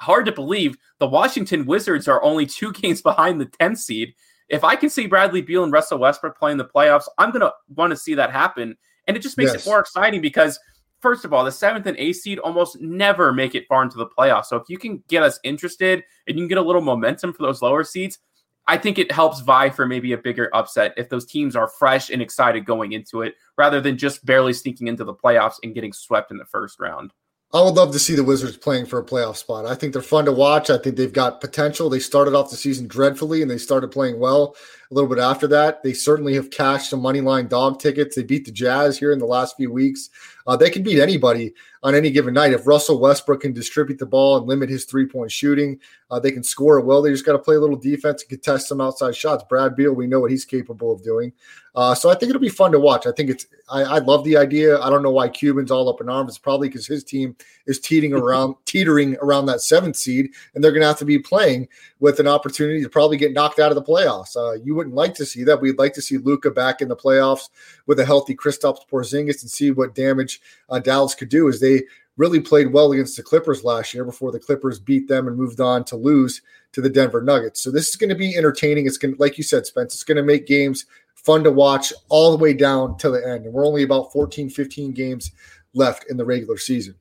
[0.00, 4.14] hard to believe the Washington Wizards are only two games behind the 10th seed.
[4.48, 7.52] If I can see Bradley Beal and Russell Westbrook playing the playoffs, I'm going to
[7.74, 8.76] want to see that happen.
[9.08, 9.66] And it just makes yes.
[9.66, 10.60] it more exciting because,
[11.00, 14.06] first of all, the seventh and eighth seed almost never make it far into the
[14.06, 14.46] playoffs.
[14.46, 17.42] So if you can get us interested and you can get a little momentum for
[17.42, 18.18] those lower seeds,
[18.68, 22.10] I think it helps vie for maybe a bigger upset if those teams are fresh
[22.10, 25.92] and excited going into it rather than just barely sneaking into the playoffs and getting
[25.92, 27.12] swept in the first round.
[27.56, 29.64] I would love to see the Wizards playing for a playoff spot.
[29.64, 30.68] I think they're fun to watch.
[30.68, 31.88] I think they've got potential.
[31.88, 34.54] They started off the season dreadfully and they started playing well
[34.90, 35.82] a little bit after that.
[35.82, 38.14] They certainly have cashed some money line dog tickets.
[38.14, 40.10] They beat the Jazz here in the last few weeks.
[40.46, 42.52] Uh, they can beat anybody on any given night.
[42.52, 45.78] If Russell Westbrook can distribute the ball and limit his three point shooting,
[46.10, 47.02] uh, they can score well.
[47.02, 49.44] They just got to play a little defense and contest some outside shots.
[49.48, 51.32] Brad Beal, we know what he's capable of doing.
[51.76, 53.06] Uh, so I think it'll be fun to watch.
[53.06, 54.80] I think it's, I, I, love the idea.
[54.80, 56.30] I don't know why Cuban's all up in arms.
[56.30, 60.72] It's probably because his team is teetering around, teetering around that seventh seed, and they're
[60.72, 61.68] going to have to be playing
[62.00, 64.36] with an opportunity to probably get knocked out of the playoffs.
[64.36, 65.60] Uh, you wouldn't like to see that.
[65.60, 67.50] We'd like to see Luka back in the playoffs
[67.84, 70.35] with a healthy Kristaps Porzingis and see what damage
[70.68, 71.82] uh, Dallas could do is they
[72.16, 75.60] really played well against the Clippers last year before the Clippers beat them and moved
[75.60, 76.40] on to lose
[76.72, 77.62] to the Denver Nuggets.
[77.62, 78.86] So this is going to be entertaining.
[78.86, 81.92] It's going to, like you said, Spence, it's going to make games fun to watch
[82.08, 83.44] all the way down to the end.
[83.44, 85.32] And we're only about 14, 15 games
[85.74, 86.94] left in the regular season.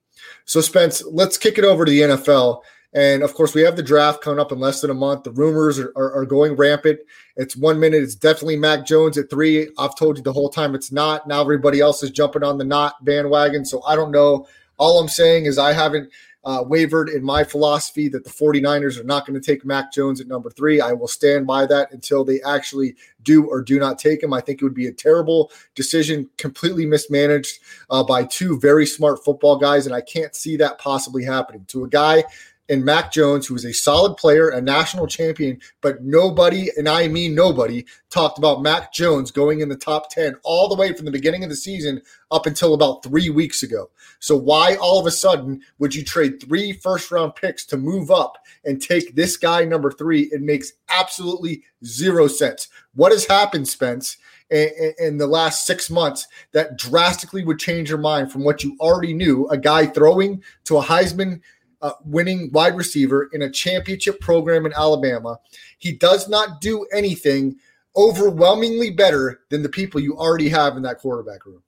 [0.46, 2.62] So, Spence, let's kick it over to the NFL.
[2.96, 5.26] And of course, we have the draft coming up in less than a month.
[5.26, 7.02] The rumors are, are, are, going rampant.
[7.36, 9.68] It's one minute, it's definitely Mac Jones at three.
[9.78, 11.28] I've told you the whole time it's not.
[11.28, 13.66] Now everybody else is jumping on the not bandwagon.
[13.66, 14.48] So I don't know.
[14.78, 16.10] All I'm saying is I haven't
[16.46, 20.22] uh, wavered in my philosophy that the 49ers are not going to take Mac Jones
[20.22, 20.80] at number three.
[20.80, 24.32] I will stand by that until they actually do or do not take him.
[24.32, 29.26] I think it would be a terrible decision, completely mismanaged uh, by two very smart
[29.26, 32.24] football guys, and I can't see that possibly happening to a guy
[32.70, 37.08] and Mac Jones, who is a solid player, a national champion, but nobody, and I
[37.08, 41.06] mean nobody, talked about Mac Jones going in the top 10 all the way from
[41.06, 42.02] the beginning of the season
[42.32, 43.90] up until about three weeks ago.
[44.20, 48.10] So, why all of a sudden would you trade three first round picks to move
[48.10, 50.24] up and take this guy number three?
[50.32, 52.70] It makes absolutely zero sense.
[52.94, 54.18] What has happened, Spence?
[54.52, 59.14] in the last six months that drastically would change your mind from what you already
[59.14, 61.42] knew a guy throwing to a Heisman
[61.86, 65.40] uh, winning wide receiver in a championship program in Alabama.
[65.78, 67.58] He does not do anything
[67.96, 71.62] overwhelmingly better than the people you already have in that quarterback room.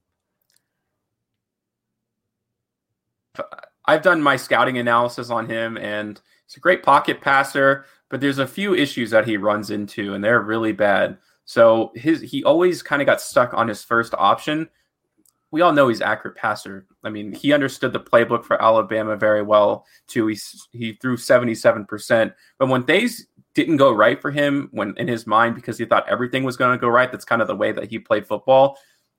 [3.86, 8.40] I've done my scouting analysis on him, and he's a great pocket passer, but there's
[8.40, 11.20] a few issues that he runs into, and they're really bad.
[11.46, 14.68] So his he always kind of got stuck on his first option,
[15.52, 16.86] we all know he's accurate passer.
[17.04, 20.28] I mean, he understood the playbook for Alabama very well too.
[20.28, 20.38] He
[20.72, 25.08] he threw seventy seven percent, but when things didn't go right for him, when in
[25.08, 27.56] his mind because he thought everything was going to go right, that's kind of the
[27.56, 28.78] way that he played football.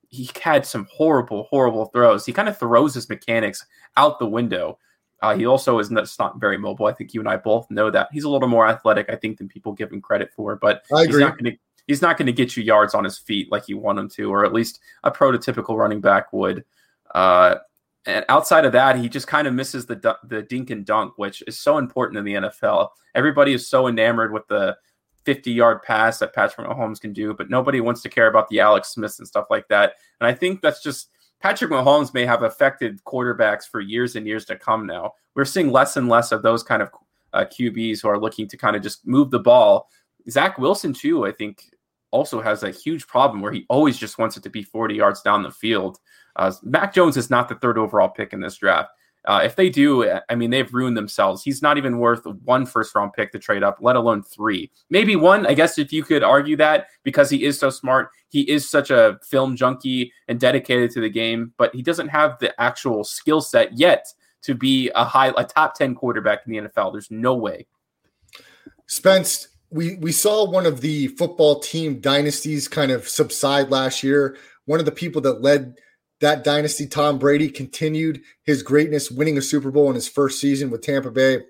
[0.09, 2.25] He had some horrible, horrible throws.
[2.25, 3.65] He kind of throws his mechanics
[3.97, 4.79] out the window.
[5.21, 6.85] Uh, he also is not, not, very mobile.
[6.85, 9.37] I think you and I both know that he's a little more athletic, I think,
[9.37, 10.55] than people give him credit for.
[10.55, 11.57] But he's not going to
[11.89, 14.31] he's not going to get you yards on his feet like you want him to,
[14.31, 16.63] or at least a prototypical running back would.
[17.15, 17.55] Uh,
[18.05, 21.43] and outside of that, he just kind of misses the the dink and dunk, which
[21.47, 22.89] is so important in the NFL.
[23.15, 24.77] Everybody is so enamored with the
[25.25, 28.59] 50 yard pass that Patrick Mahomes can do, but nobody wants to care about the
[28.59, 29.93] Alex Smiths and stuff like that.
[30.21, 31.09] And I think that's just
[31.41, 35.13] Patrick Mahomes may have affected quarterbacks for years and years to come now.
[35.35, 36.89] We're seeing less and less of those kind of
[37.33, 39.89] uh, QBs who are looking to kind of just move the ball.
[40.29, 41.63] Zach Wilson, too, I think
[42.11, 45.21] also has a huge problem where he always just wants it to be 40 yards
[45.21, 45.99] down the field.
[46.35, 48.89] Uh, Mac Jones is not the third overall pick in this draft.
[49.25, 51.43] Uh, if they do, I mean, they've ruined themselves.
[51.43, 54.71] He's not even worth one first round pick to trade up, let alone three.
[54.89, 58.09] Maybe one, I guess, if you could argue that because he is so smart.
[58.29, 62.39] He is such a film junkie and dedicated to the game, but he doesn't have
[62.39, 64.07] the actual skill set yet
[64.43, 66.93] to be a high, a top 10 quarterback in the NFL.
[66.93, 67.67] There's no way.
[68.87, 74.37] Spence, we we saw one of the football team dynasties kind of subside last year.
[74.65, 75.75] One of the people that led
[76.21, 80.69] that dynasty, Tom Brady, continued his greatness, winning a Super Bowl in his first season
[80.69, 81.41] with Tampa Bay.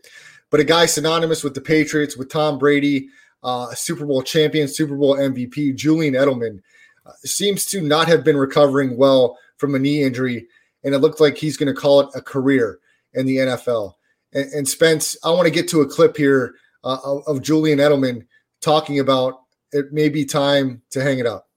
[0.52, 3.10] But a guy synonymous with the Patriots, with Tom Brady,
[3.44, 6.62] uh, Super Bowl champion, Super Bowl MVP, Julian Edelman,
[7.06, 10.48] uh, seems to not have been recovering well from a knee injury,
[10.84, 12.80] and it looked like he's going to call it a career
[13.14, 13.94] in the NFL.
[14.34, 17.80] And, and Spence, I want to get to a clip here uh, of, of Julian
[17.80, 18.26] Edelman
[18.62, 21.48] talking about it may be time to hang it up.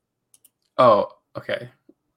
[0.79, 1.69] Oh, okay.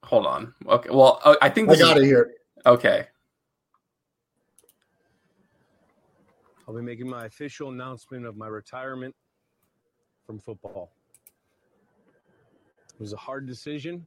[0.03, 0.53] Hold on.
[0.67, 0.89] Okay.
[0.91, 2.33] Well, uh, I think I got is, it here.
[2.65, 3.07] Okay.
[6.67, 9.15] I'll be making my official announcement of my retirement
[10.25, 10.91] from football.
[12.93, 14.05] It was a hard decision,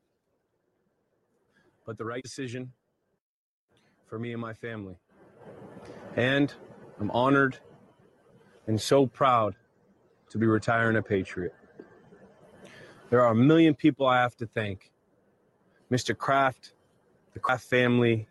[1.86, 2.72] but the right decision
[4.06, 4.96] for me and my family.
[6.16, 6.52] And
[6.98, 7.58] I'm honored
[8.68, 9.56] and so proud
[10.30, 11.54] to be retiring a Patriot.
[13.10, 14.92] There are a million people I have to thank.
[15.90, 16.16] Mr.
[16.16, 16.74] Kraft,
[17.32, 18.28] the Kraft family,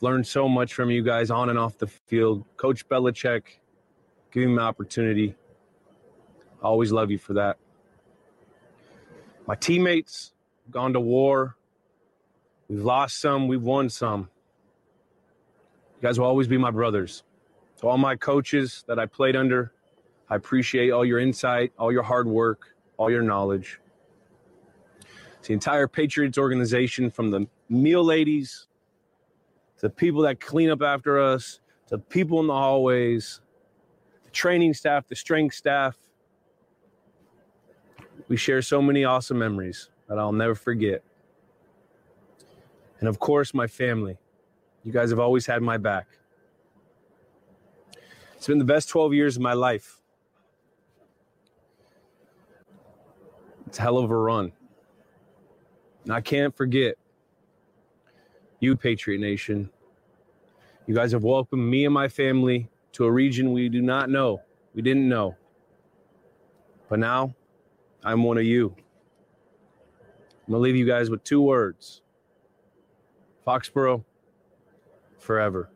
[0.00, 2.44] learned so much from you guys on and off the field.
[2.56, 3.42] Coach Belichick,
[4.32, 5.36] giving me opportunity.
[6.60, 7.58] I always love you for that.
[9.46, 10.32] My teammates,
[10.68, 11.56] gone to war.
[12.68, 14.28] We've lost some, we've won some.
[16.00, 17.22] You guys will always be my brothers.
[17.80, 19.72] To all my coaches that I played under,
[20.28, 23.80] I appreciate all your insight, all your hard work, all your knowledge.
[25.42, 28.66] the entire Patriots organization, from the meal ladies
[29.78, 33.40] to the people that clean up after us, to people in the hallways,
[34.24, 35.96] the training staff, the strength staff.
[38.28, 41.02] We share so many awesome memories that I'll never forget.
[43.00, 44.18] And of course, my family.
[44.84, 46.06] You guys have always had my back.
[48.40, 50.00] It's been the best 12 years of my life.
[53.66, 54.52] It's hell of a run.
[56.04, 56.94] And I can't forget
[58.58, 59.68] you, Patriot Nation.
[60.86, 64.40] You guys have welcomed me and my family to a region we do not know,
[64.74, 65.36] we didn't know.
[66.88, 67.34] But now
[68.02, 68.74] I'm one of you.
[70.46, 72.00] I'm going to leave you guys with two words
[73.46, 74.02] Foxborough,
[75.18, 75.68] forever.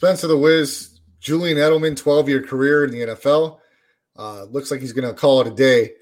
[0.00, 3.58] Spencer the Wiz, Julian Edelman, 12 year career in the NFL.
[4.16, 5.92] Uh, looks like he's going to call it a day.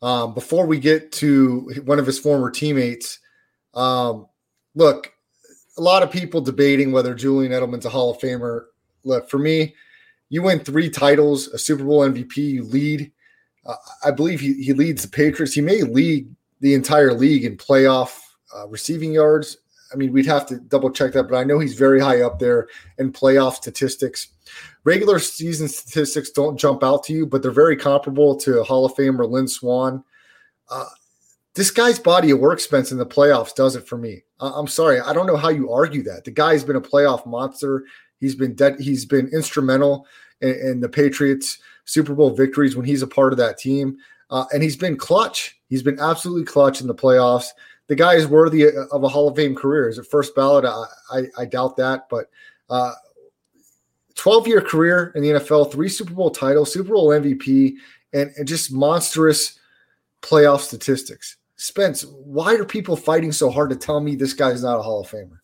[0.00, 3.18] Um, before we get to one of his former teammates,
[3.74, 4.28] um,
[4.76, 5.12] look,
[5.76, 8.66] a lot of people debating whether Julian Edelman's a Hall of Famer.
[9.02, 9.74] Look, for me,
[10.28, 13.10] you win three titles, a Super Bowl MVP, you lead.
[13.66, 15.54] Uh, I believe he, he leads the Patriots.
[15.54, 18.20] He may lead the entire league in playoff
[18.54, 19.56] uh, receiving yards.
[19.92, 22.38] I mean, we'd have to double check that, but I know he's very high up
[22.38, 22.68] there
[22.98, 24.28] in playoff statistics.
[24.84, 28.94] Regular season statistics don't jump out to you, but they're very comparable to Hall of
[28.94, 30.04] Famer Lynn Swann.
[30.70, 30.86] Uh,
[31.54, 34.22] this guy's body of work, Spence, in the playoffs does it for me.
[34.40, 36.24] I'm sorry, I don't know how you argue that.
[36.24, 37.84] The guy's been a playoff monster.
[38.20, 38.78] He's been dead.
[38.78, 40.06] He's been instrumental
[40.40, 43.96] in, in, the Patriots' Super Bowl victories when he's a part of that team,
[44.30, 45.58] uh, and he's been clutch.
[45.68, 47.48] He's been absolutely clutch in the playoffs
[47.88, 49.88] the guy is worthy of a Hall of Fame career.
[49.88, 50.64] Is it first ballot?
[50.64, 52.30] I, I, I doubt that, but
[52.70, 52.92] uh,
[54.14, 57.74] 12 year career in the NFL, three Super Bowl titles, Super Bowl MVP,
[58.12, 59.58] and, and just monstrous
[60.22, 61.36] playoff statistics.
[61.56, 65.00] Spence, why are people fighting so hard to tell me this guy's not a Hall
[65.00, 65.38] of Famer?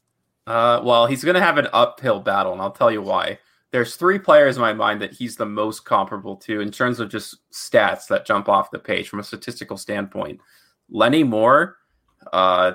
[0.46, 3.38] Uh, well, he's going to have an uphill battle, and I'll tell you why.
[3.70, 7.10] There's three players in my mind that he's the most comparable to in terms of
[7.10, 10.40] just stats that jump off the page from a statistical standpoint.
[10.90, 11.76] Lenny Moore,
[12.32, 12.72] uh,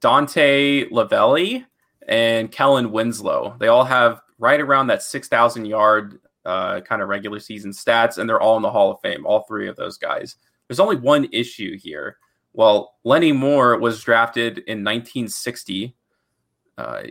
[0.00, 1.64] Dante Lavelli
[2.06, 3.56] and Kellen Winslow.
[3.58, 8.28] They all have right around that 6,000 yard uh, kind of regular season stats, and
[8.28, 10.36] they're all in the Hall of Fame, all three of those guys.
[10.66, 12.16] There's only one issue here.
[12.52, 15.94] Well, Lenny Moore was drafted in 1960.
[16.76, 17.02] Uh,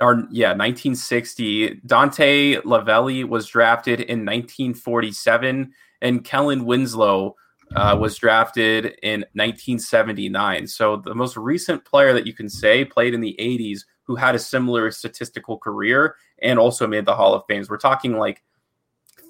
[0.00, 1.80] or yeah, 1960.
[1.86, 7.36] Dante Lavelli was drafted in 1947, and Kellen Winslow
[7.74, 10.66] uh, was drafted in 1979.
[10.66, 14.34] So the most recent player that you can say played in the 80s who had
[14.34, 17.70] a similar statistical career and also made the Hall of Fames.
[17.70, 18.42] We're talking like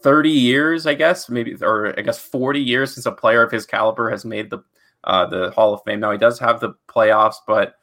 [0.02, 3.66] 30 years, I guess, maybe, or I guess 40 years since a player of his
[3.66, 4.58] caliber has made the
[5.04, 5.98] uh, the Hall of Fame.
[5.98, 7.74] Now he does have the playoffs, but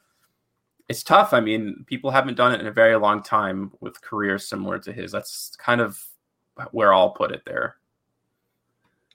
[0.88, 1.34] it's tough.
[1.34, 4.92] I mean, people haven't done it in a very long time with careers similar to
[4.92, 5.12] his.
[5.12, 6.02] That's kind of
[6.72, 7.76] where I'll put it there.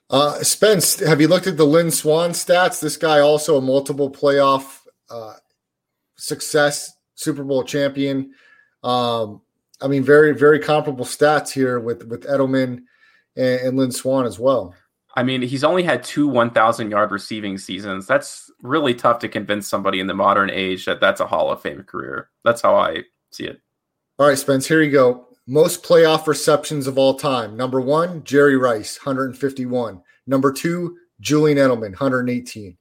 [0.08, 2.80] Uh, Spence, have you looked at the Lynn Swann stats?
[2.80, 4.80] This guy also a multiple playoff
[5.10, 5.34] uh,
[6.16, 8.32] success, Super Bowl champion.
[8.84, 9.42] Um,
[9.80, 12.82] I mean, very very comparable stats here with with Edelman
[13.36, 14.74] and, and Lynn Swann as well.
[15.16, 18.06] I mean, he's only had two 1,000 yard receiving seasons.
[18.06, 21.62] That's really tough to convince somebody in the modern age that that's a Hall of
[21.62, 22.28] Fame career.
[22.44, 23.60] That's how I see it.
[24.18, 25.26] All right, Spence, here you go.
[25.46, 27.56] Most playoff receptions of all time.
[27.56, 30.02] Number one, Jerry Rice, 151.
[30.26, 32.76] Number two, Julian Edelman, 118.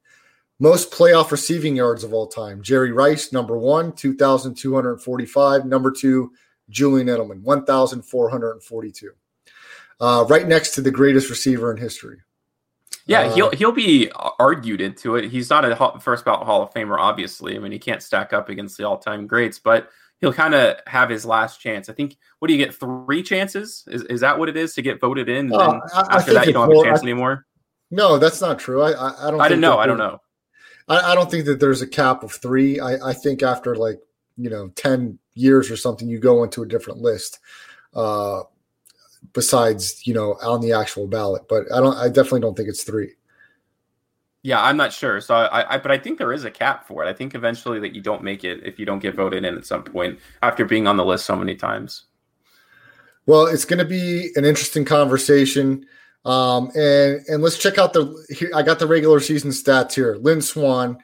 [0.59, 2.63] Most playoff receiving yards of all time.
[2.63, 5.65] Jerry Rice, number one, 2,245.
[5.65, 6.31] Number two,
[6.69, 9.11] Julian Edelman, 1,442.
[9.99, 12.17] Uh, right next to the greatest receiver in history.
[13.05, 14.09] Yeah, uh, he'll he'll be
[14.39, 15.29] argued into it.
[15.29, 17.55] He's not a first ballot Hall of Famer, obviously.
[17.55, 19.89] I mean, he can't stack up against the all time greats, but
[20.21, 21.89] he'll kind of have his last chance.
[21.89, 22.17] I think.
[22.39, 22.75] What do you get?
[22.75, 23.83] Three chances?
[23.87, 25.53] Is is that what it is to get voted in?
[25.53, 27.45] Uh, I, after I that, you don't have a chance I, anymore.
[27.91, 28.81] No, that's not true.
[28.81, 29.41] I I, I don't.
[29.41, 29.77] I didn't know.
[29.77, 30.19] I don't know.
[30.87, 32.79] I, I don't think that there's a cap of three.
[32.79, 33.99] I I think after like
[34.37, 37.39] you know ten years or something, you go into a different list.
[37.93, 38.43] Uh,
[39.33, 41.95] besides you know on the actual ballot, but I don't.
[41.95, 43.13] I definitely don't think it's three.
[44.45, 45.19] Yeah, I'm not sure.
[45.21, 47.09] So I, I, but I think there is a cap for it.
[47.09, 49.65] I think eventually that you don't make it if you don't get voted in at
[49.65, 52.03] some point after being on the list so many times.
[53.25, 55.87] Well, it's going to be an interesting conversation.
[56.25, 58.23] Um, and and let's check out the.
[58.29, 60.17] Here, I got the regular season stats here.
[60.17, 60.99] Lynn Swann,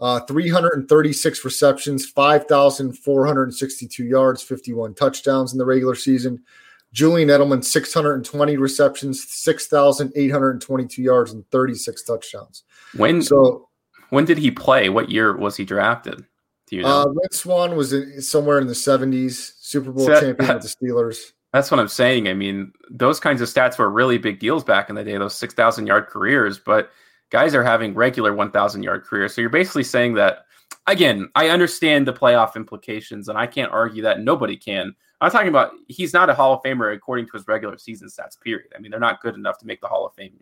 [0.00, 6.44] uh, 336 receptions, 5,462 yards, 51 touchdowns in the regular season.
[6.92, 12.62] Julian Edelman, 620 receptions, 6,822 yards, and 36 touchdowns.
[12.96, 13.68] When so
[14.10, 14.88] when did he play?
[14.88, 16.24] What year was he drafted?
[16.66, 16.88] Do you know?
[16.88, 20.86] Uh, Lynn Swann was in, somewhere in the 70s, Super Bowl so champion with the
[20.86, 21.32] Steelers.
[21.52, 22.28] That's what I'm saying.
[22.28, 25.36] I mean, those kinds of stats were really big deals back in the day, those
[25.36, 26.90] 6,000 yard careers, but
[27.30, 29.34] guys are having regular 1,000 yard careers.
[29.34, 30.46] So you're basically saying that,
[30.86, 34.20] again, I understand the playoff implications, and I can't argue that.
[34.20, 34.94] Nobody can.
[35.20, 38.40] I'm talking about he's not a Hall of Famer according to his regular season stats,
[38.40, 38.72] period.
[38.76, 40.38] I mean, they're not good enough to make the Hall of Fame.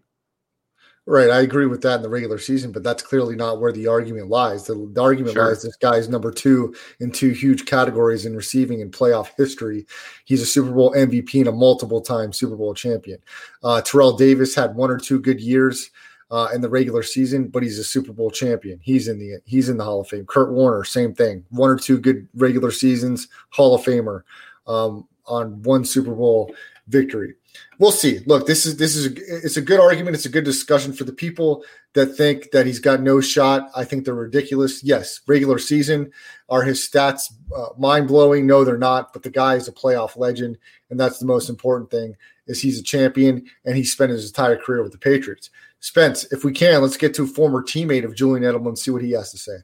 [1.04, 1.30] Right.
[1.30, 4.28] I agree with that in the regular season, but that's clearly not where the argument
[4.28, 4.66] lies.
[4.66, 5.48] The, the argument sure.
[5.48, 9.84] lies this guy is number two in two huge categories in receiving and playoff history.
[10.26, 13.18] He's a Super Bowl MVP and a multiple time Super Bowl champion.
[13.64, 15.90] Uh, Terrell Davis had one or two good years.
[16.30, 18.80] Uh, in the regular season, but he's a Super Bowl champion.
[18.82, 20.24] He's in the he's in the Hall of Fame.
[20.24, 21.44] Kurt Warner, same thing.
[21.50, 24.22] One or two good regular seasons, Hall of Famer.
[24.66, 26.54] Um, on one Super Bowl
[26.92, 27.34] victory.
[27.78, 28.20] We'll see.
[28.26, 30.14] Look, this is this is it's a good argument.
[30.14, 31.64] It's a good discussion for the people
[31.94, 33.70] that think that he's got no shot.
[33.74, 34.84] I think they're ridiculous.
[34.84, 36.12] Yes, regular season
[36.48, 38.46] are his stats uh, mind blowing?
[38.46, 39.12] No, they're not.
[39.12, 40.58] But the guy is a playoff legend,
[40.90, 42.14] and that's the most important thing.
[42.46, 45.50] Is he's a champion and he spent his entire career with the Patriots.
[45.80, 48.90] Spence, if we can, let's get to a former teammate of Julian Edelman and see
[48.90, 49.58] what he has to say.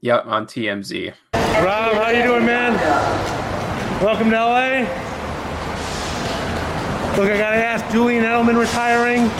[0.00, 1.14] Yep, on TMZ.
[1.34, 2.74] Rob, how you doing, man?
[4.02, 5.03] Welcome to LA.
[7.14, 9.30] Look, I gotta ask, Julian Edelman retiring.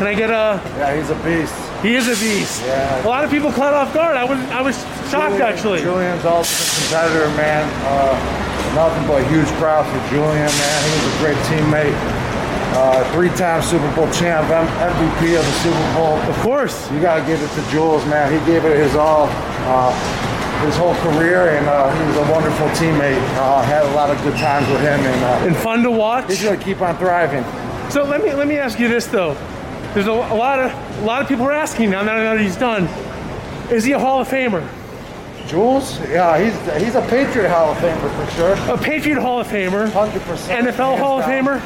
[0.00, 0.56] Can I get a?
[0.80, 1.52] Yeah, he's a beast.
[1.84, 2.64] He is a beast.
[2.64, 3.04] Yeah.
[3.04, 4.16] A lot of people caught off guard.
[4.16, 4.76] I was, I was
[5.12, 5.80] shocked Julian, actually.
[5.80, 7.68] Julian's ultimate competitor, man.
[7.84, 8.16] Uh,
[8.72, 10.78] nothing but huge proud for Julian, man.
[10.80, 11.96] He was a great teammate.
[12.72, 16.16] Uh, three-time Super Bowl champ, MVP of the Super Bowl.
[16.24, 16.90] Of course.
[16.90, 18.32] You got to give it to Jules, man.
[18.32, 19.28] He gave it his all.
[19.68, 19.92] Uh,
[20.60, 23.20] his whole career, and uh, he was a wonderful teammate.
[23.36, 26.26] Uh, had a lot of good times with him, and, uh, and fun to watch.
[26.28, 27.44] He's gonna keep on thriving.
[27.90, 29.34] So let me let me ask you this though.
[29.94, 32.02] There's a, a lot of a lot of people are asking now.
[32.02, 32.84] Now that he's done,
[33.70, 34.66] is he a Hall of Famer?
[35.48, 38.52] Jules, yeah, he's he's a Patriot Hall of Famer for sure.
[38.72, 39.90] A Patriot Hall of Famer.
[39.90, 40.68] Hundred percent.
[40.68, 41.60] NFL Hall of Famer.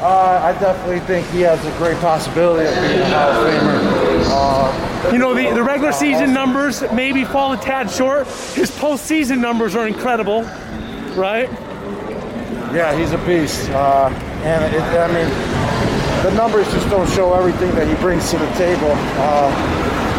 [0.00, 4.22] Uh, I definitely think he has a great possibility of being a Hall of Famer.
[4.26, 8.26] Uh, you know, the, the regular season numbers maybe fall a tad short.
[8.26, 10.42] His postseason numbers are incredible,
[11.14, 11.48] right?
[12.72, 13.70] Yeah, he's a beast.
[13.70, 14.08] Uh,
[14.42, 15.28] and it, I mean,
[16.24, 18.90] the numbers just don't show everything that he brings to the table.
[18.92, 19.50] Uh,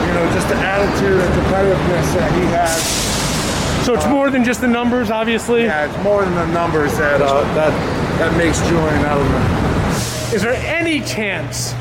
[0.07, 3.85] you know, just the attitude and competitiveness that he has.
[3.85, 5.63] So it's more than just the numbers, obviously.
[5.63, 7.71] Yeah, it's more than the numbers that uh, that
[8.19, 10.33] that makes Julian Edelman.
[10.33, 11.73] Is there any chance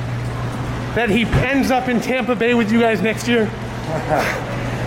[0.94, 3.46] that he ends up in Tampa Bay with you guys next year?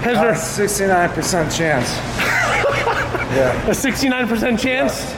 [0.04, 1.90] Has there sixty-nine percent chance?
[3.36, 5.14] yeah, a sixty-nine percent chance.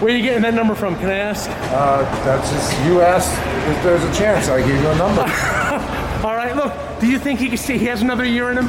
[0.00, 0.96] Where are you getting that number from?
[0.96, 1.48] Can I ask?
[1.48, 3.32] Uh, that's just you asked
[3.70, 4.48] if there's a chance.
[4.48, 5.22] I give you a number.
[6.26, 6.54] All right.
[6.54, 7.78] Look, do you think he can stay?
[7.78, 8.66] He has another year in him.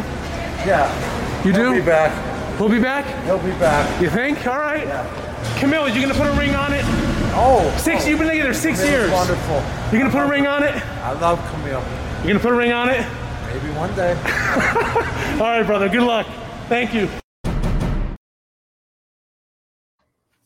[0.66, 0.88] Yeah.
[1.44, 1.74] You do?
[1.74, 2.58] He'll be back.
[2.58, 3.26] He'll be back.
[3.26, 4.02] He'll be back.
[4.02, 4.46] You think?
[4.48, 4.88] All right.
[4.88, 5.58] Yeah.
[5.60, 6.86] Camille, you gonna put a ring on it?
[7.38, 8.06] Oh, six.
[8.06, 9.12] Oh, You've been together six Camille's years.
[9.12, 9.64] Wonderful.
[9.92, 10.74] You gonna put a ring on it?
[11.04, 11.84] I love Camille.
[12.22, 13.06] You gonna put a ring on it?
[13.48, 14.12] Maybe one day.
[15.34, 15.90] All right, brother.
[15.90, 16.28] Good luck.
[16.70, 17.10] Thank you.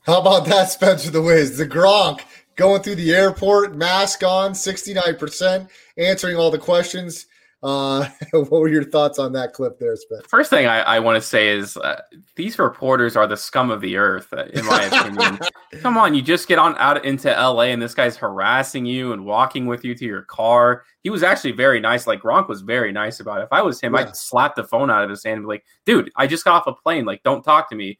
[0.02, 1.58] How about that, Spencer the Wiz?
[1.58, 2.22] The Gronk
[2.56, 7.28] going through the airport, mask on, 69%, answering all the questions.
[7.62, 10.28] Uh, what were your thoughts on that clip there, Spencer?
[10.28, 12.02] First thing I, I want to say is uh,
[12.36, 15.40] these reporters are the scum of the earth, uh, in my opinion.
[15.82, 19.26] Come on, you just get on out into LA and this guy's harassing you and
[19.26, 20.84] walking with you to your car.
[21.04, 22.08] He was actually very nice.
[22.08, 23.46] Like Gronk was very nice about it.
[23.46, 24.02] If I was him, Yeah.
[24.02, 26.56] I'd slap the phone out of his hand and be like, dude, I just got
[26.56, 27.06] off a plane.
[27.06, 28.00] Like, don't talk to me.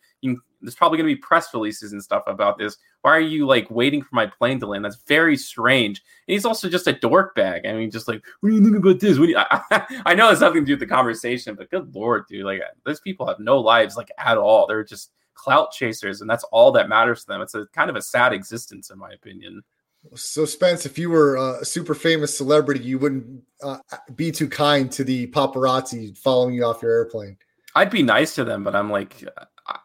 [0.62, 2.78] There's probably going to be press releases and stuff about this.
[3.02, 4.86] Why are you like waiting for my plane to land?
[4.86, 6.02] That's very strange.
[6.28, 7.66] And he's also just a dork bag.
[7.66, 9.18] I mean, just like, what do you think about this?
[9.18, 11.94] What do you, I, I know it's nothing to do with the conversation, but good
[11.96, 14.68] lord, dude, like those people have no lives like at all.
[14.68, 17.42] They're just clout chasers, and that's all that matters to them.
[17.42, 19.64] It's a kind of a sad existence, in my opinion.
[20.16, 23.80] So, Spence, if you were a super famous celebrity, you wouldn't uh,
[24.16, 27.38] be too kind to the paparazzi following you off your airplane.
[27.76, 29.24] I'd be nice to them, but I'm like,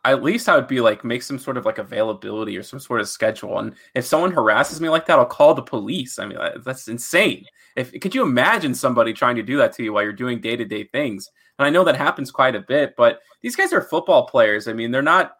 [0.04, 3.00] at least I would be like, make some sort of like availability or some sort
[3.00, 3.58] of schedule.
[3.58, 6.18] And if someone harasses me like that, I'll call the police.
[6.18, 7.44] I mean, that's insane.
[7.76, 10.56] If could you imagine somebody trying to do that to you while you're doing day
[10.56, 11.28] to day things?
[11.58, 14.68] And I know that happens quite a bit, but these guys are football players.
[14.68, 15.36] I mean, they're not.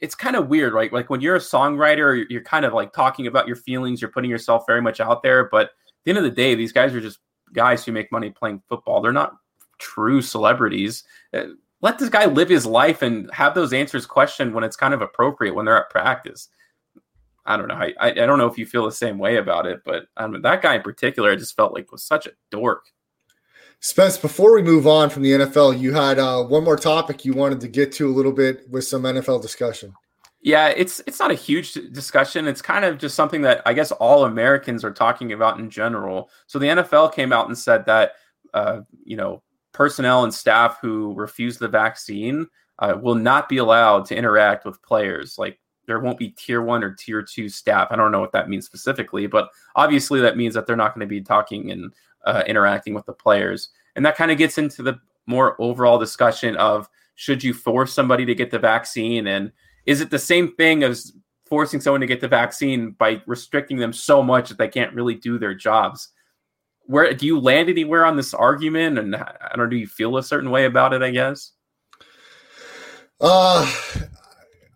[0.00, 0.92] It's kind of weird, right?
[0.92, 4.02] Like when you're a songwriter, you're kind of like talking about your feelings.
[4.02, 5.70] You're putting yourself very much out there, but at
[6.04, 7.20] the end of the day, these guys are just
[7.52, 9.00] guys who make money playing football.
[9.00, 9.36] They're not
[9.78, 11.04] true celebrities.
[11.32, 11.44] Uh,
[11.84, 15.02] Let this guy live his life and have those answers questioned when it's kind of
[15.02, 16.48] appropriate when they're at practice.
[17.44, 17.74] I don't know.
[17.74, 20.40] I, I, I don't know if you feel the same way about it, but um,
[20.40, 22.86] that guy in particular, I just felt like was such a dork.
[23.80, 27.34] Spence, before we move on from the NFL, you had uh, one more topic you
[27.34, 29.92] wanted to get to a little bit with some NFL discussion.
[30.40, 32.48] Yeah, it's it's not a huge discussion.
[32.48, 36.30] It's kind of just something that I guess all Americans are talking about in general.
[36.46, 38.12] So the NFL came out and said that
[38.54, 39.42] uh, you know
[39.74, 42.46] personnel and staff who refuse the vaccine
[42.78, 45.36] uh, will not be allowed to interact with players.
[45.36, 47.88] Like there won't be tier one or tier two staff.
[47.90, 51.06] I don't know what that means specifically, but obviously that means that they're not going
[51.06, 51.92] to be talking and
[52.24, 53.68] uh, interacting with the players.
[53.96, 58.24] And that kind of gets into the more overall discussion of should you force somebody
[58.24, 59.52] to get the vaccine and
[59.86, 61.12] is it the same thing as
[61.44, 65.14] forcing someone to get the vaccine by restricting them so much that they can't really
[65.14, 66.08] do their jobs?
[66.86, 68.98] Where do you land anywhere on this argument?
[68.98, 71.02] And I don't do you feel a certain way about it?
[71.02, 71.52] I guess.
[73.20, 73.72] Uh,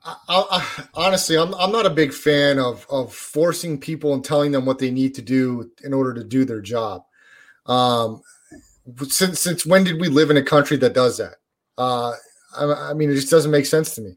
[0.04, 4.52] I, I, honestly, I'm I'm not a big fan of of forcing people and telling
[4.52, 7.02] them what they need to do in order to do their job.
[7.66, 8.22] Um,
[9.09, 11.36] since since when did we live in a country that does that?
[11.76, 12.12] Uh,
[12.56, 14.16] I, I mean, it just doesn't make sense to me.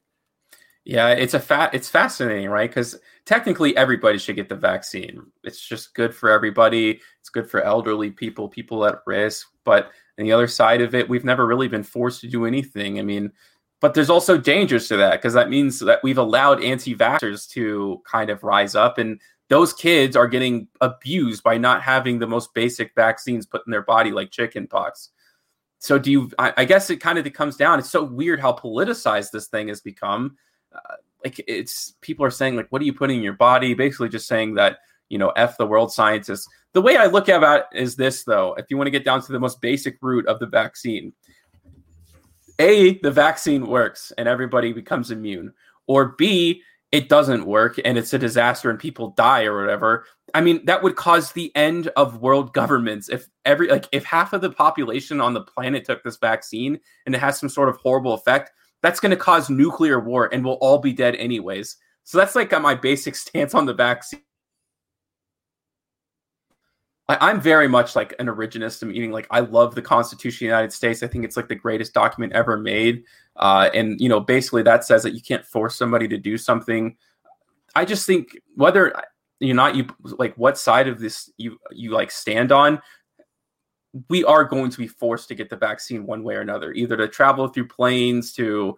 [0.86, 1.74] Yeah, it's a fat.
[1.74, 2.70] It's fascinating, right?
[2.70, 5.22] Because technically, everybody should get the vaccine.
[5.44, 7.00] It's just good for everybody.
[7.20, 9.48] It's good for elderly people, people at risk.
[9.64, 13.00] But on the other side of it, we've never really been forced to do anything.
[13.00, 13.32] I mean,
[13.80, 18.30] but there's also dangers to that because that means that we've allowed anti-vaxxers to kind
[18.30, 19.20] of rise up, and
[19.50, 23.82] those kids are getting abused by not having the most basic vaccines put in their
[23.82, 25.10] body, like chickenpox.
[25.80, 26.32] So, do you?
[26.38, 27.80] I, I guess it kind of comes down.
[27.80, 30.38] It's so weird how politicized this thing has become
[30.74, 33.74] uh, like it's people are saying like what are you putting in your body?
[33.74, 34.78] Basically just saying that
[35.10, 36.48] you know f the world scientists.
[36.74, 38.54] The way i look at it is this though.
[38.58, 41.14] If you want to get down to the most basic root of the vaccine
[42.62, 45.52] a the vaccine works and everybody becomes immune
[45.88, 46.62] or b
[46.92, 50.06] it doesn't work and it's a disaster and people die or whatever.
[50.34, 53.10] I mean that would cause the end of world governments.
[53.10, 57.16] If every like if half of the population on the planet took this vaccine and
[57.16, 58.52] it has some sort of horrible effect
[58.82, 61.78] that's going to cause nuclear war and we'll all be dead anyways.
[62.04, 64.22] So that's like my basic stance on the vaccine.
[67.08, 70.56] I, am very much like an originist, meaning like I love the Constitution of the
[70.56, 71.04] United States.
[71.04, 73.04] I think it's like the greatest document ever made.
[73.36, 76.96] Uh, and you know, basically that says that you can't force somebody to do something.
[77.76, 78.94] I just think whether
[79.40, 82.82] you're not you like what side of this you you like stand on
[84.10, 86.96] we are going to be forced to get the vaccine one way or another, either
[86.98, 88.76] to travel through planes, to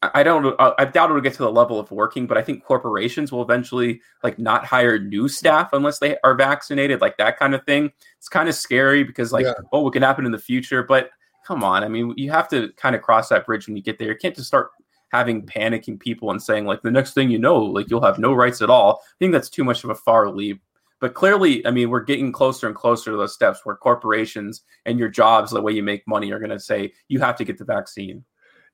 [0.00, 3.32] I don't I doubt it'll get to the level of working, but I think corporations
[3.32, 7.64] will eventually like not hire new staff unless they are vaccinated, like that kind of
[7.64, 7.90] thing.
[8.18, 9.54] It's kind of scary because like, yeah.
[9.72, 10.84] oh, what can happen in the future?
[10.84, 11.10] But
[11.44, 13.98] come on, I mean, you have to kind of cross that bridge when you get
[13.98, 14.08] there.
[14.08, 14.70] You can't just start
[15.10, 18.32] having panicking people and saying like the next thing you know, like you'll have no
[18.32, 19.00] rights at all.
[19.02, 20.62] I think that's too much of a far leap.
[21.00, 24.98] But clearly, I mean, we're getting closer and closer to those steps where corporations and
[24.98, 27.58] your jobs, the way you make money, are going to say you have to get
[27.58, 28.24] the vaccine.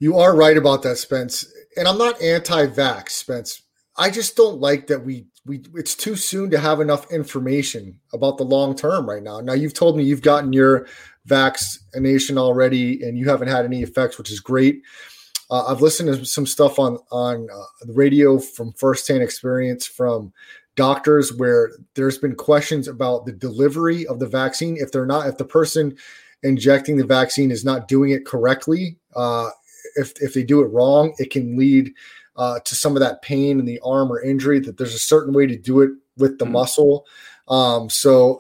[0.01, 1.47] You are right about that, Spence.
[1.77, 3.63] And I'm not anti-vax, Spence.
[3.97, 8.39] I just don't like that we we it's too soon to have enough information about
[8.39, 9.41] the long term right now.
[9.41, 10.89] Now you've told me you've gotten your
[11.27, 14.83] vaccination already and you haven't had any effects, which is great.
[15.51, 20.33] Uh, I've listened to some stuff on on uh, the radio from firsthand experience from
[20.77, 25.37] doctors where there's been questions about the delivery of the vaccine if they're not if
[25.39, 25.97] the person
[26.43, 29.49] injecting the vaccine is not doing it correctly uh,
[29.97, 31.93] if if they do it wrong it can lead
[32.37, 35.33] uh, to some of that pain in the arm or injury that there's a certain
[35.33, 36.55] way to do it with the mm-hmm.
[36.55, 37.07] muscle
[37.49, 38.39] um, so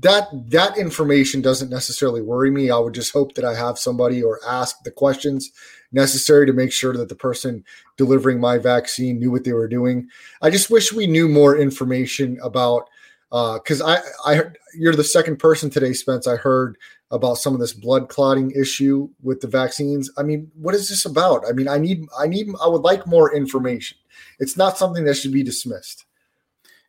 [0.00, 4.22] that that information doesn't necessarily worry me i would just hope that i have somebody
[4.22, 5.50] or ask the questions
[5.92, 7.64] necessary to make sure that the person
[7.96, 10.08] delivering my vaccine knew what they were doing.
[10.42, 12.88] I just wish we knew more information about
[13.30, 14.42] because uh, I, I
[14.74, 16.26] you're the second person today, Spence.
[16.26, 16.76] I heard
[17.10, 20.10] about some of this blood clotting issue with the vaccines.
[20.16, 21.44] I mean, what is this about?
[21.46, 23.98] I mean, I need I need I would like more information.
[24.38, 26.04] It's not something that should be dismissed.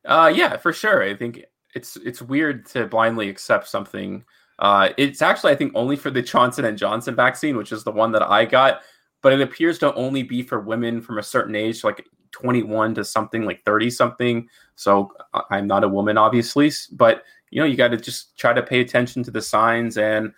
[0.06, 1.04] Uh, yeah, for sure.
[1.04, 1.44] I think
[1.76, 4.24] it's it's weird to blindly accept something
[4.60, 7.92] uh, it's actually, I think, only for the Johnson and Johnson vaccine, which is the
[7.92, 8.82] one that I got.
[9.22, 13.04] But it appears to only be for women from a certain age, like 21 to
[13.04, 14.48] something like 30 something.
[14.76, 15.12] So
[15.50, 18.82] I'm not a woman, obviously, but you know, you got to just try to pay
[18.82, 19.98] attention to the signs.
[19.98, 20.34] And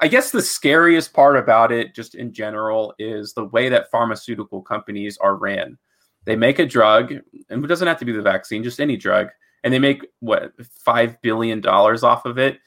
[0.00, 4.62] I guess the scariest part about it, just in general, is the way that pharmaceutical
[4.62, 5.78] companies are ran.
[6.24, 7.12] They make a drug,
[7.50, 9.28] and it doesn't have to be the vaccine, just any drug,
[9.64, 12.58] and they make what five billion dollars off of it.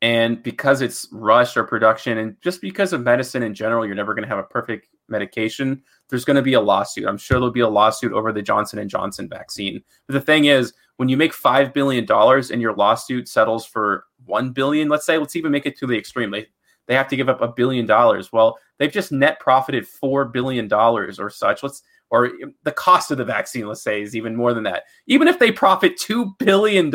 [0.00, 4.14] And because it's rush or production and just because of medicine in general you're never
[4.14, 7.06] going to have a perfect medication there's going to be a lawsuit.
[7.06, 9.82] I'm sure there'll be a lawsuit over the johnson and johnson vaccine.
[10.06, 14.50] But the thing is when you make $5 billion and your lawsuit settles for 1
[14.50, 16.32] billion let's say let's even make it to the extreme.
[16.32, 16.46] They,
[16.88, 18.32] they have to give up a billion dollars.
[18.32, 21.62] Well they've just net profited $4 billion or such.
[21.62, 21.82] Let's
[22.12, 22.30] or
[22.62, 25.50] the cost of the vaccine let's say is even more than that even if they
[25.50, 26.90] profit $2 billion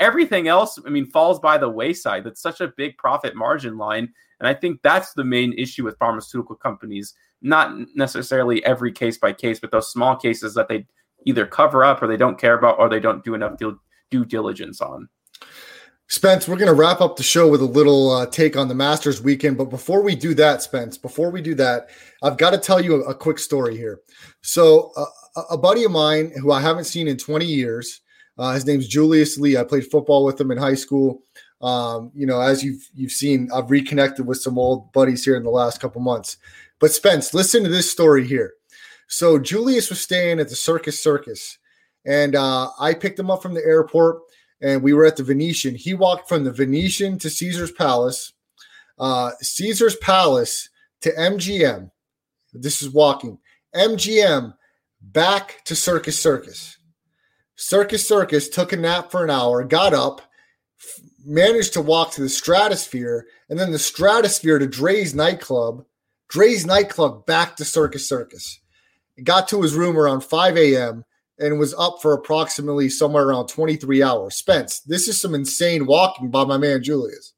[0.00, 2.22] Everything else, I mean, falls by the wayside.
[2.22, 4.12] That's such a big profit margin line.
[4.38, 9.32] And I think that's the main issue with pharmaceutical companies, not necessarily every case by
[9.32, 10.86] case, but those small cases that they
[11.26, 13.80] either cover up or they don't care about or they don't do enough due,
[14.10, 15.08] due diligence on.
[16.10, 18.74] Spence, we're going to wrap up the show with a little uh, take on the
[18.74, 19.58] Masters weekend.
[19.58, 21.90] But before we do that, Spence, before we do that,
[22.22, 24.00] I've got to tell you a, a quick story here.
[24.40, 25.04] So, uh,
[25.50, 28.00] a buddy of mine who I haven't seen in 20 years,
[28.38, 29.58] uh, his name's Julius Lee.
[29.58, 31.22] I played football with him in high school.
[31.60, 35.42] Um, you know, as you've you've seen, I've reconnected with some old buddies here in
[35.42, 36.38] the last couple months.
[36.78, 38.54] But Spence, listen to this story here.
[39.08, 41.58] So Julius was staying at the Circus Circus,
[42.06, 44.22] and uh, I picked him up from the airport,
[44.60, 45.74] and we were at the Venetian.
[45.74, 48.32] He walked from the Venetian to Caesar's Palace,
[48.98, 50.68] uh, Caesar's Palace
[51.02, 51.90] to MGM.
[52.52, 53.38] This is walking.
[53.74, 54.54] MGM
[55.00, 56.78] back to Circus Circus.
[57.56, 60.20] Circus Circus took a nap for an hour, got up,
[60.80, 65.84] f- managed to walk to the Stratosphere, and then the Stratosphere to Drai's nightclub,
[66.32, 68.60] Drai's nightclub back to Circus Circus.
[69.22, 71.04] Got to his room around 5 a.m.
[71.38, 74.36] and was up for approximately somewhere around 23 hours.
[74.36, 77.34] Spence, this is some insane walking by my man Julius.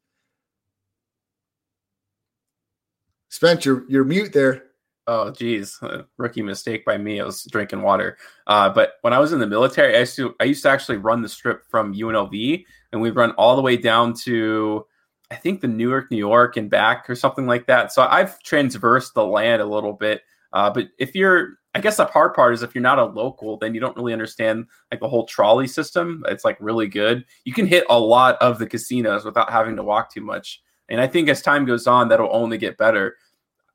[3.28, 4.64] Spence, you're, you're mute there.
[5.06, 7.20] Oh, geez, a rookie mistake by me.
[7.20, 8.16] I was drinking water.
[8.46, 10.98] Uh, but when I was in the military, I used to I used to actually
[10.98, 14.86] run the strip from UNLV, and we'd run all the way down to
[15.30, 17.92] I think the Newark, New York, and back or something like that.
[17.92, 20.22] So I've transversed the land a little bit.
[20.52, 23.56] Uh, but if you're, I guess the hard part is if you're not a local,
[23.56, 26.24] then you don't really understand like the whole trolley system.
[26.28, 27.24] It's like really good.
[27.44, 30.62] You can hit a lot of the casinos without having to walk too much.
[30.88, 33.16] And I think as time goes on, that'll only get better.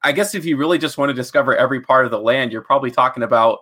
[0.03, 2.61] I guess if you really just want to discover every part of the land, you're
[2.61, 3.59] probably talking about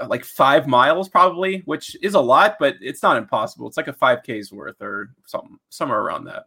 [0.00, 3.68] uh, like five miles, probably, which is a lot, but it's not impossible.
[3.68, 6.44] It's like a 5K's worth or something, somewhere around that.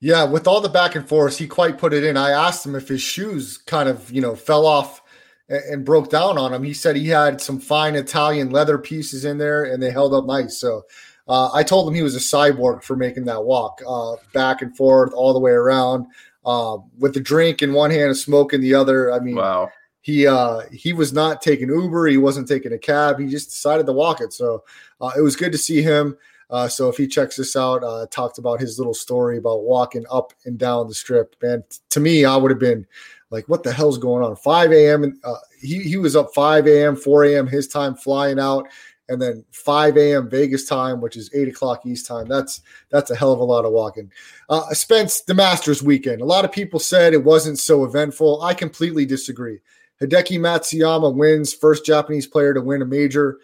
[0.00, 2.18] Yeah, with all the back and forth, he quite put it in.
[2.18, 5.00] I asked him if his shoes kind of, you know, fell off
[5.48, 6.62] and, and broke down on him.
[6.62, 10.26] He said he had some fine Italian leather pieces in there and they held up
[10.26, 10.58] nice.
[10.58, 10.82] So
[11.28, 14.76] uh, I told him he was a cyborg for making that walk uh, back and
[14.76, 16.06] forth all the way around
[16.44, 19.12] uh, with the drink in one hand and smoke in the other.
[19.12, 19.70] I mean, wow.
[20.04, 22.08] He uh, he was not taking Uber.
[22.08, 23.18] He wasn't taking a cab.
[23.18, 24.34] He just decided to walk it.
[24.34, 24.62] So
[25.00, 26.18] uh, it was good to see him.
[26.50, 30.04] Uh, so if he checks this out, uh, talked about his little story about walking
[30.10, 31.34] up and down the strip.
[31.42, 32.86] Man, to me, I would have been
[33.34, 35.04] like, "What the hell's going on?" 5 a.m.
[35.04, 37.46] and uh, he he was up 5 a.m., 4 a.m.
[37.46, 38.66] his time flying out,
[39.08, 40.30] and then 5 a.m.
[40.30, 42.26] Vegas time, which is 8 o'clock East time.
[42.26, 44.10] That's that's a hell of a lot of walking.
[44.48, 46.22] Uh, Spence, the Masters weekend.
[46.22, 48.42] A lot of people said it wasn't so eventful.
[48.42, 49.60] I completely disagree.
[50.00, 53.38] Hideki Matsuyama wins first Japanese player to win a major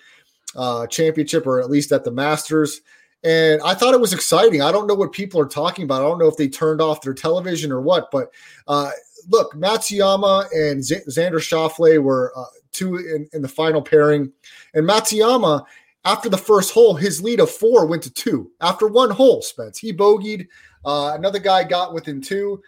[0.57, 2.81] uh, championship, or at least at the Masters.
[3.23, 4.63] And I thought it was exciting.
[4.63, 6.01] I don't know what people are talking about.
[6.01, 8.33] I don't know if they turned off their television or what, but
[8.67, 8.91] uh,
[9.29, 14.33] look, Matsuyama and Z- Xander Schauffele were uh, two in, in, the final pairing.
[14.75, 15.65] And Matsuyama,
[16.05, 18.51] after the first hole, his lead of four went to two.
[18.61, 20.47] After one hole, Spence, he bogeyed.
[20.85, 22.63] Uh, another guy got within two.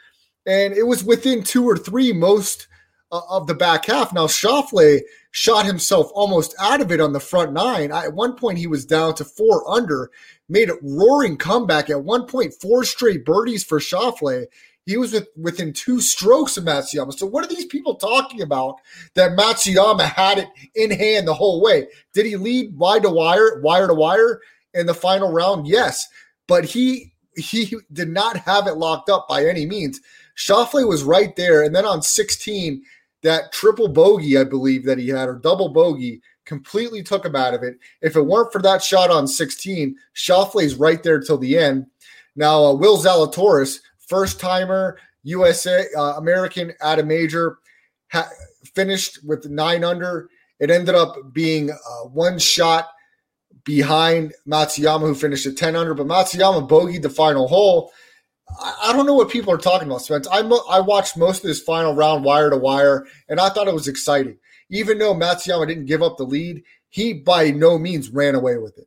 [0.46, 2.66] And it was within two or three most
[3.12, 4.12] uh, of the back half.
[4.12, 5.00] Now, Schauffele
[5.30, 7.92] shot himself almost out of it on the front nine.
[7.92, 10.10] I, at one point, he was down to four under,
[10.48, 11.90] made a roaring comeback.
[11.90, 14.46] At one point, four straight birdies for Schauffele.
[14.84, 17.16] He was with, within two strokes of Matsuyama.
[17.16, 18.76] So, what are these people talking about
[19.14, 21.86] that Matsuyama had it in hand the whole way?
[22.12, 24.40] Did he lead wide to wire, wire to wire
[24.74, 25.68] in the final round?
[25.68, 26.08] Yes,
[26.48, 30.00] but he he did not have it locked up by any means.
[30.36, 32.82] Schauffele was right there, and then on 16,
[33.22, 37.54] that triple bogey, I believe that he had, or double bogey, completely took him out
[37.54, 37.78] of it.
[38.00, 41.86] If it weren't for that shot on 16, Schauffele's right there till the end.
[42.34, 43.78] Now, uh, Will Zalatoris,
[44.08, 47.58] first timer, USA uh, American at a major,
[48.10, 48.30] ha-
[48.74, 50.28] finished with nine under.
[50.60, 52.88] It ended up being uh, one shot
[53.64, 57.92] behind Matsuyama, who finished at 10 under, but Matsuyama bogeyed the final hole.
[58.60, 60.28] I don't know what people are talking about, Spence.
[60.30, 63.74] I I watched most of this final round wire to wire, and I thought it
[63.74, 64.36] was exciting.
[64.68, 68.76] Even though Matsuyama didn't give up the lead, he by no means ran away with
[68.78, 68.86] it.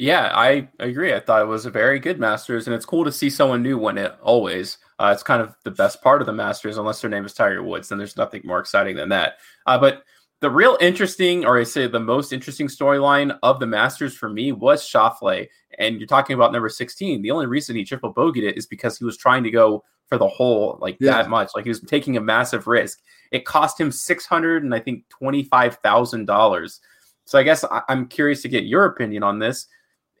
[0.00, 1.12] Yeah, I agree.
[1.12, 3.76] I thought it was a very good Masters, and it's cool to see someone new
[3.76, 4.16] win it.
[4.22, 7.34] Always, uh, it's kind of the best part of the Masters, unless their name is
[7.34, 7.90] Tiger Woods.
[7.90, 9.34] Then there's nothing more exciting than that.
[9.66, 10.04] Uh, but
[10.40, 14.52] the real interesting, or I say the most interesting storyline of the Masters for me
[14.52, 15.48] was Schauffele.
[15.78, 17.20] And you're talking about number 16.
[17.20, 20.16] The only reason he triple bogeyed it is because he was trying to go for
[20.16, 21.10] the hole like yeah.
[21.10, 21.50] that much.
[21.54, 23.00] Like he was taking a massive risk.
[23.32, 26.80] It cost him six hundred and I think twenty five thousand dollars.
[27.26, 29.66] So I guess I'm curious to get your opinion on this.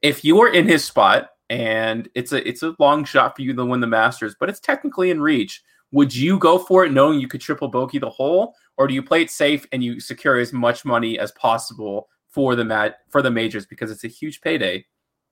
[0.02, 3.54] If you were in his spot and it's a it's a long shot for you
[3.54, 7.20] to win the Masters, but it's technically in reach, would you go for it knowing
[7.20, 10.38] you could triple bogey the hole, or do you play it safe and you secure
[10.38, 14.40] as much money as possible for the mat for the majors because it's a huge
[14.40, 14.84] payday?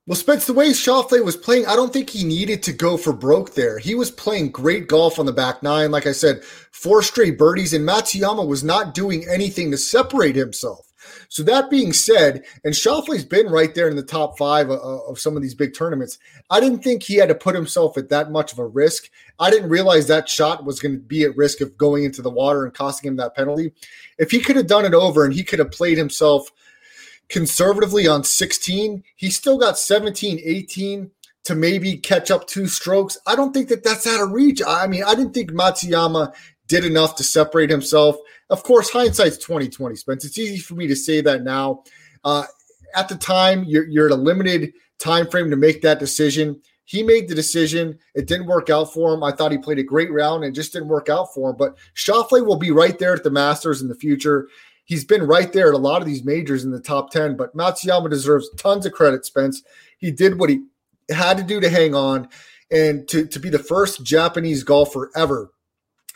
[0.09, 3.13] Well, Spence, the way Schauffele was playing, I don't think he needed to go for
[3.13, 3.79] broke there.
[3.79, 5.91] He was playing great golf on the back nine.
[5.91, 10.88] Like I said, four straight birdies, and Matsuyama was not doing anything to separate himself.
[11.29, 15.19] So that being said, and Schauffele's been right there in the top five of, of
[15.19, 16.19] some of these big tournaments.
[16.51, 19.11] I didn't think he had to put himself at that much of a risk.
[19.39, 22.31] I didn't realize that shot was going to be at risk of going into the
[22.31, 23.73] water and costing him that penalty.
[24.19, 26.51] If he could have done it over and he could have played himself
[27.29, 31.11] conservatively on 16, he still got 17, 18
[31.45, 33.17] to maybe catch up two strokes.
[33.27, 34.61] I don't think that that's out of reach.
[34.67, 36.35] I mean, I didn't think Matsuyama
[36.69, 38.17] did enough to separate himself.
[38.51, 40.25] Of course, hindsight's 2020, Spence.
[40.25, 41.83] It's easy for me to say that now.
[42.23, 42.45] Uh,
[42.95, 46.61] at the time, you're, you're at a limited time frame to make that decision.
[46.85, 47.99] He made the decision.
[48.15, 49.23] It didn't work out for him.
[49.23, 51.57] I thought he played a great round and just didn't work out for him.
[51.57, 54.49] But Schauffele will be right there at the Masters in the future.
[54.85, 57.55] He's been right there at a lot of these majors in the top 10, but
[57.55, 59.63] Matsuyama deserves tons of credit, Spence.
[59.99, 60.65] He did what he
[61.11, 62.29] had to do to hang on
[62.71, 65.51] and to, to be the first Japanese golfer ever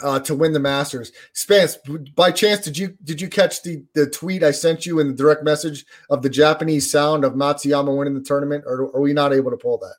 [0.02, 1.12] uh, to win the Masters.
[1.32, 1.78] Spence,
[2.14, 5.14] by chance, did you did you catch the the tweet I sent you in the
[5.14, 9.32] direct message of the Japanese sound of Matsuyama winning the tournament, or are we not
[9.32, 9.94] able to pull that?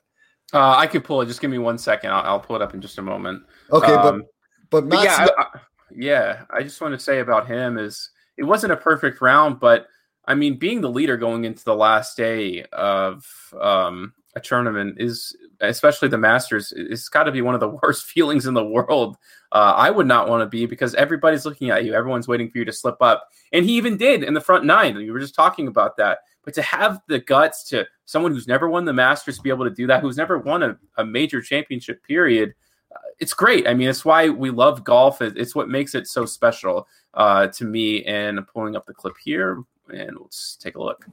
[0.52, 1.26] Uh, I could pull it.
[1.26, 2.10] Just give me one second.
[2.10, 3.42] I'll, I'll pull it up in just a moment.
[3.72, 4.24] Okay, um,
[4.70, 6.42] but but, but yeah, I, I, yeah.
[6.50, 9.86] I just want to say about him is it wasn't a perfect round, but
[10.26, 13.26] I mean, being the leader going into the last day of
[13.60, 18.05] um, a tournament is especially the masters it's got to be one of the worst
[18.05, 19.17] feelings in the world
[19.51, 22.57] uh, i would not want to be because everybody's looking at you everyone's waiting for
[22.57, 25.35] you to slip up and he even did in the front nine we were just
[25.35, 29.39] talking about that but to have the guts to someone who's never won the masters
[29.39, 32.53] be able to do that who's never won a, a major championship period
[32.95, 36.25] uh, it's great i mean it's why we love golf it's what makes it so
[36.25, 41.05] special uh, to me and pulling up the clip here and let's take a look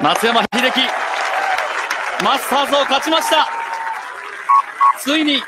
[0.00, 1.17] 松山英樹
[2.23, 3.47] マスターズを勝ちました。
[4.99, 5.41] ついに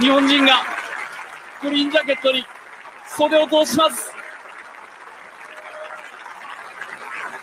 [0.00, 0.62] 日本人が
[1.60, 2.44] グリーンジャケットに
[3.06, 4.12] 袖を通します。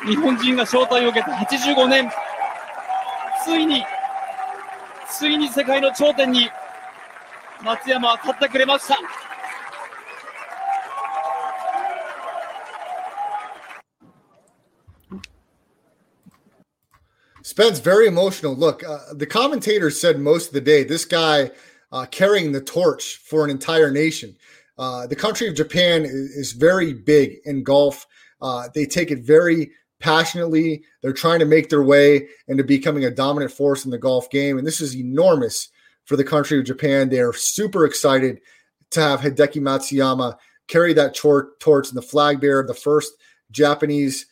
[0.06, 2.10] 日本人が招待を受けた85年。
[3.44, 3.84] ついに
[5.10, 6.50] ついに世界の頂点に
[7.62, 8.98] 松山は立ってくれました。
[17.60, 18.56] Spence, very emotional.
[18.56, 21.52] Look, uh, the commentators said most of the day this guy
[21.92, 24.38] uh, carrying the torch for an entire nation.
[24.78, 28.08] Uh, the country of Japan is, is very big in golf.
[28.42, 30.86] Uh, they take it very passionately.
[31.02, 34.58] They're trying to make their way into becoming a dominant force in the golf game.
[34.58, 35.68] And this is enormous
[36.06, 37.10] for the country of Japan.
[37.10, 38.40] They are super excited
[38.92, 40.38] to have Hideki Matsuyama
[40.70, 43.12] carry that tor- torch and the flag bearer, the first
[43.52, 44.28] Japanese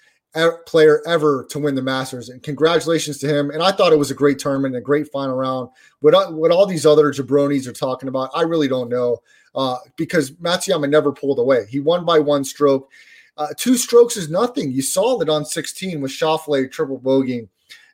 [0.66, 2.30] player ever to win the Masters.
[2.30, 3.50] And congratulations to him.
[3.50, 5.70] And I thought it was a great tournament, a great final round.
[6.02, 9.22] What, what all these other jabronis are talking about, I really don't know
[9.56, 11.66] uh, because Matsuyama never pulled away.
[11.70, 12.90] He won by one stroke.
[13.38, 14.72] Uh, two strokes is nothing.
[14.72, 17.50] You saw that on 16 with Schauffele triple bogeying.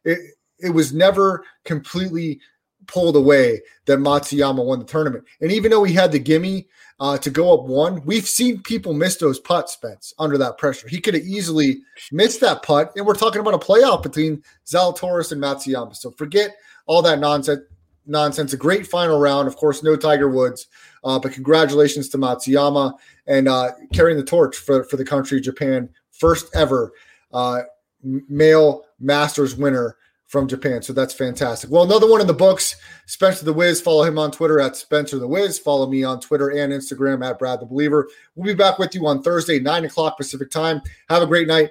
[0.06, 0.20] It,
[0.60, 2.40] it was never completely
[2.88, 5.26] pulled away that Matsuyama won the tournament.
[5.42, 6.68] And even though he had the gimme
[7.00, 10.88] uh, to go up one, we've seen people miss those putts, Spence, under that pressure.
[10.88, 11.82] He could have easily
[12.12, 12.92] missed that putt.
[12.96, 15.96] And we're talking about a playoff between Zalatoris and Matsuyama.
[15.96, 17.62] So forget all that nonsense.
[18.06, 18.52] Nonsense.
[18.52, 19.48] A great final round.
[19.48, 20.68] Of course, no Tiger Woods,
[21.06, 22.94] uh, but congratulations to Matsuyama
[23.28, 25.88] and uh, carrying the torch for, for the country Japan.
[26.12, 26.92] First ever
[27.32, 27.62] uh,
[28.04, 29.96] male Masters winner
[30.34, 30.82] from Japan.
[30.82, 31.70] So that's fantastic.
[31.70, 32.76] Well, another one in the books,
[33.06, 33.80] Spencer the Wiz.
[33.80, 35.60] Follow him on Twitter at Spencer the Wiz.
[35.60, 38.10] Follow me on Twitter and Instagram at Brad the Believer.
[38.36, 40.82] We'll be back with you on Thursday, 9 o'clock Pacific time.
[41.08, 41.70] Have a great night.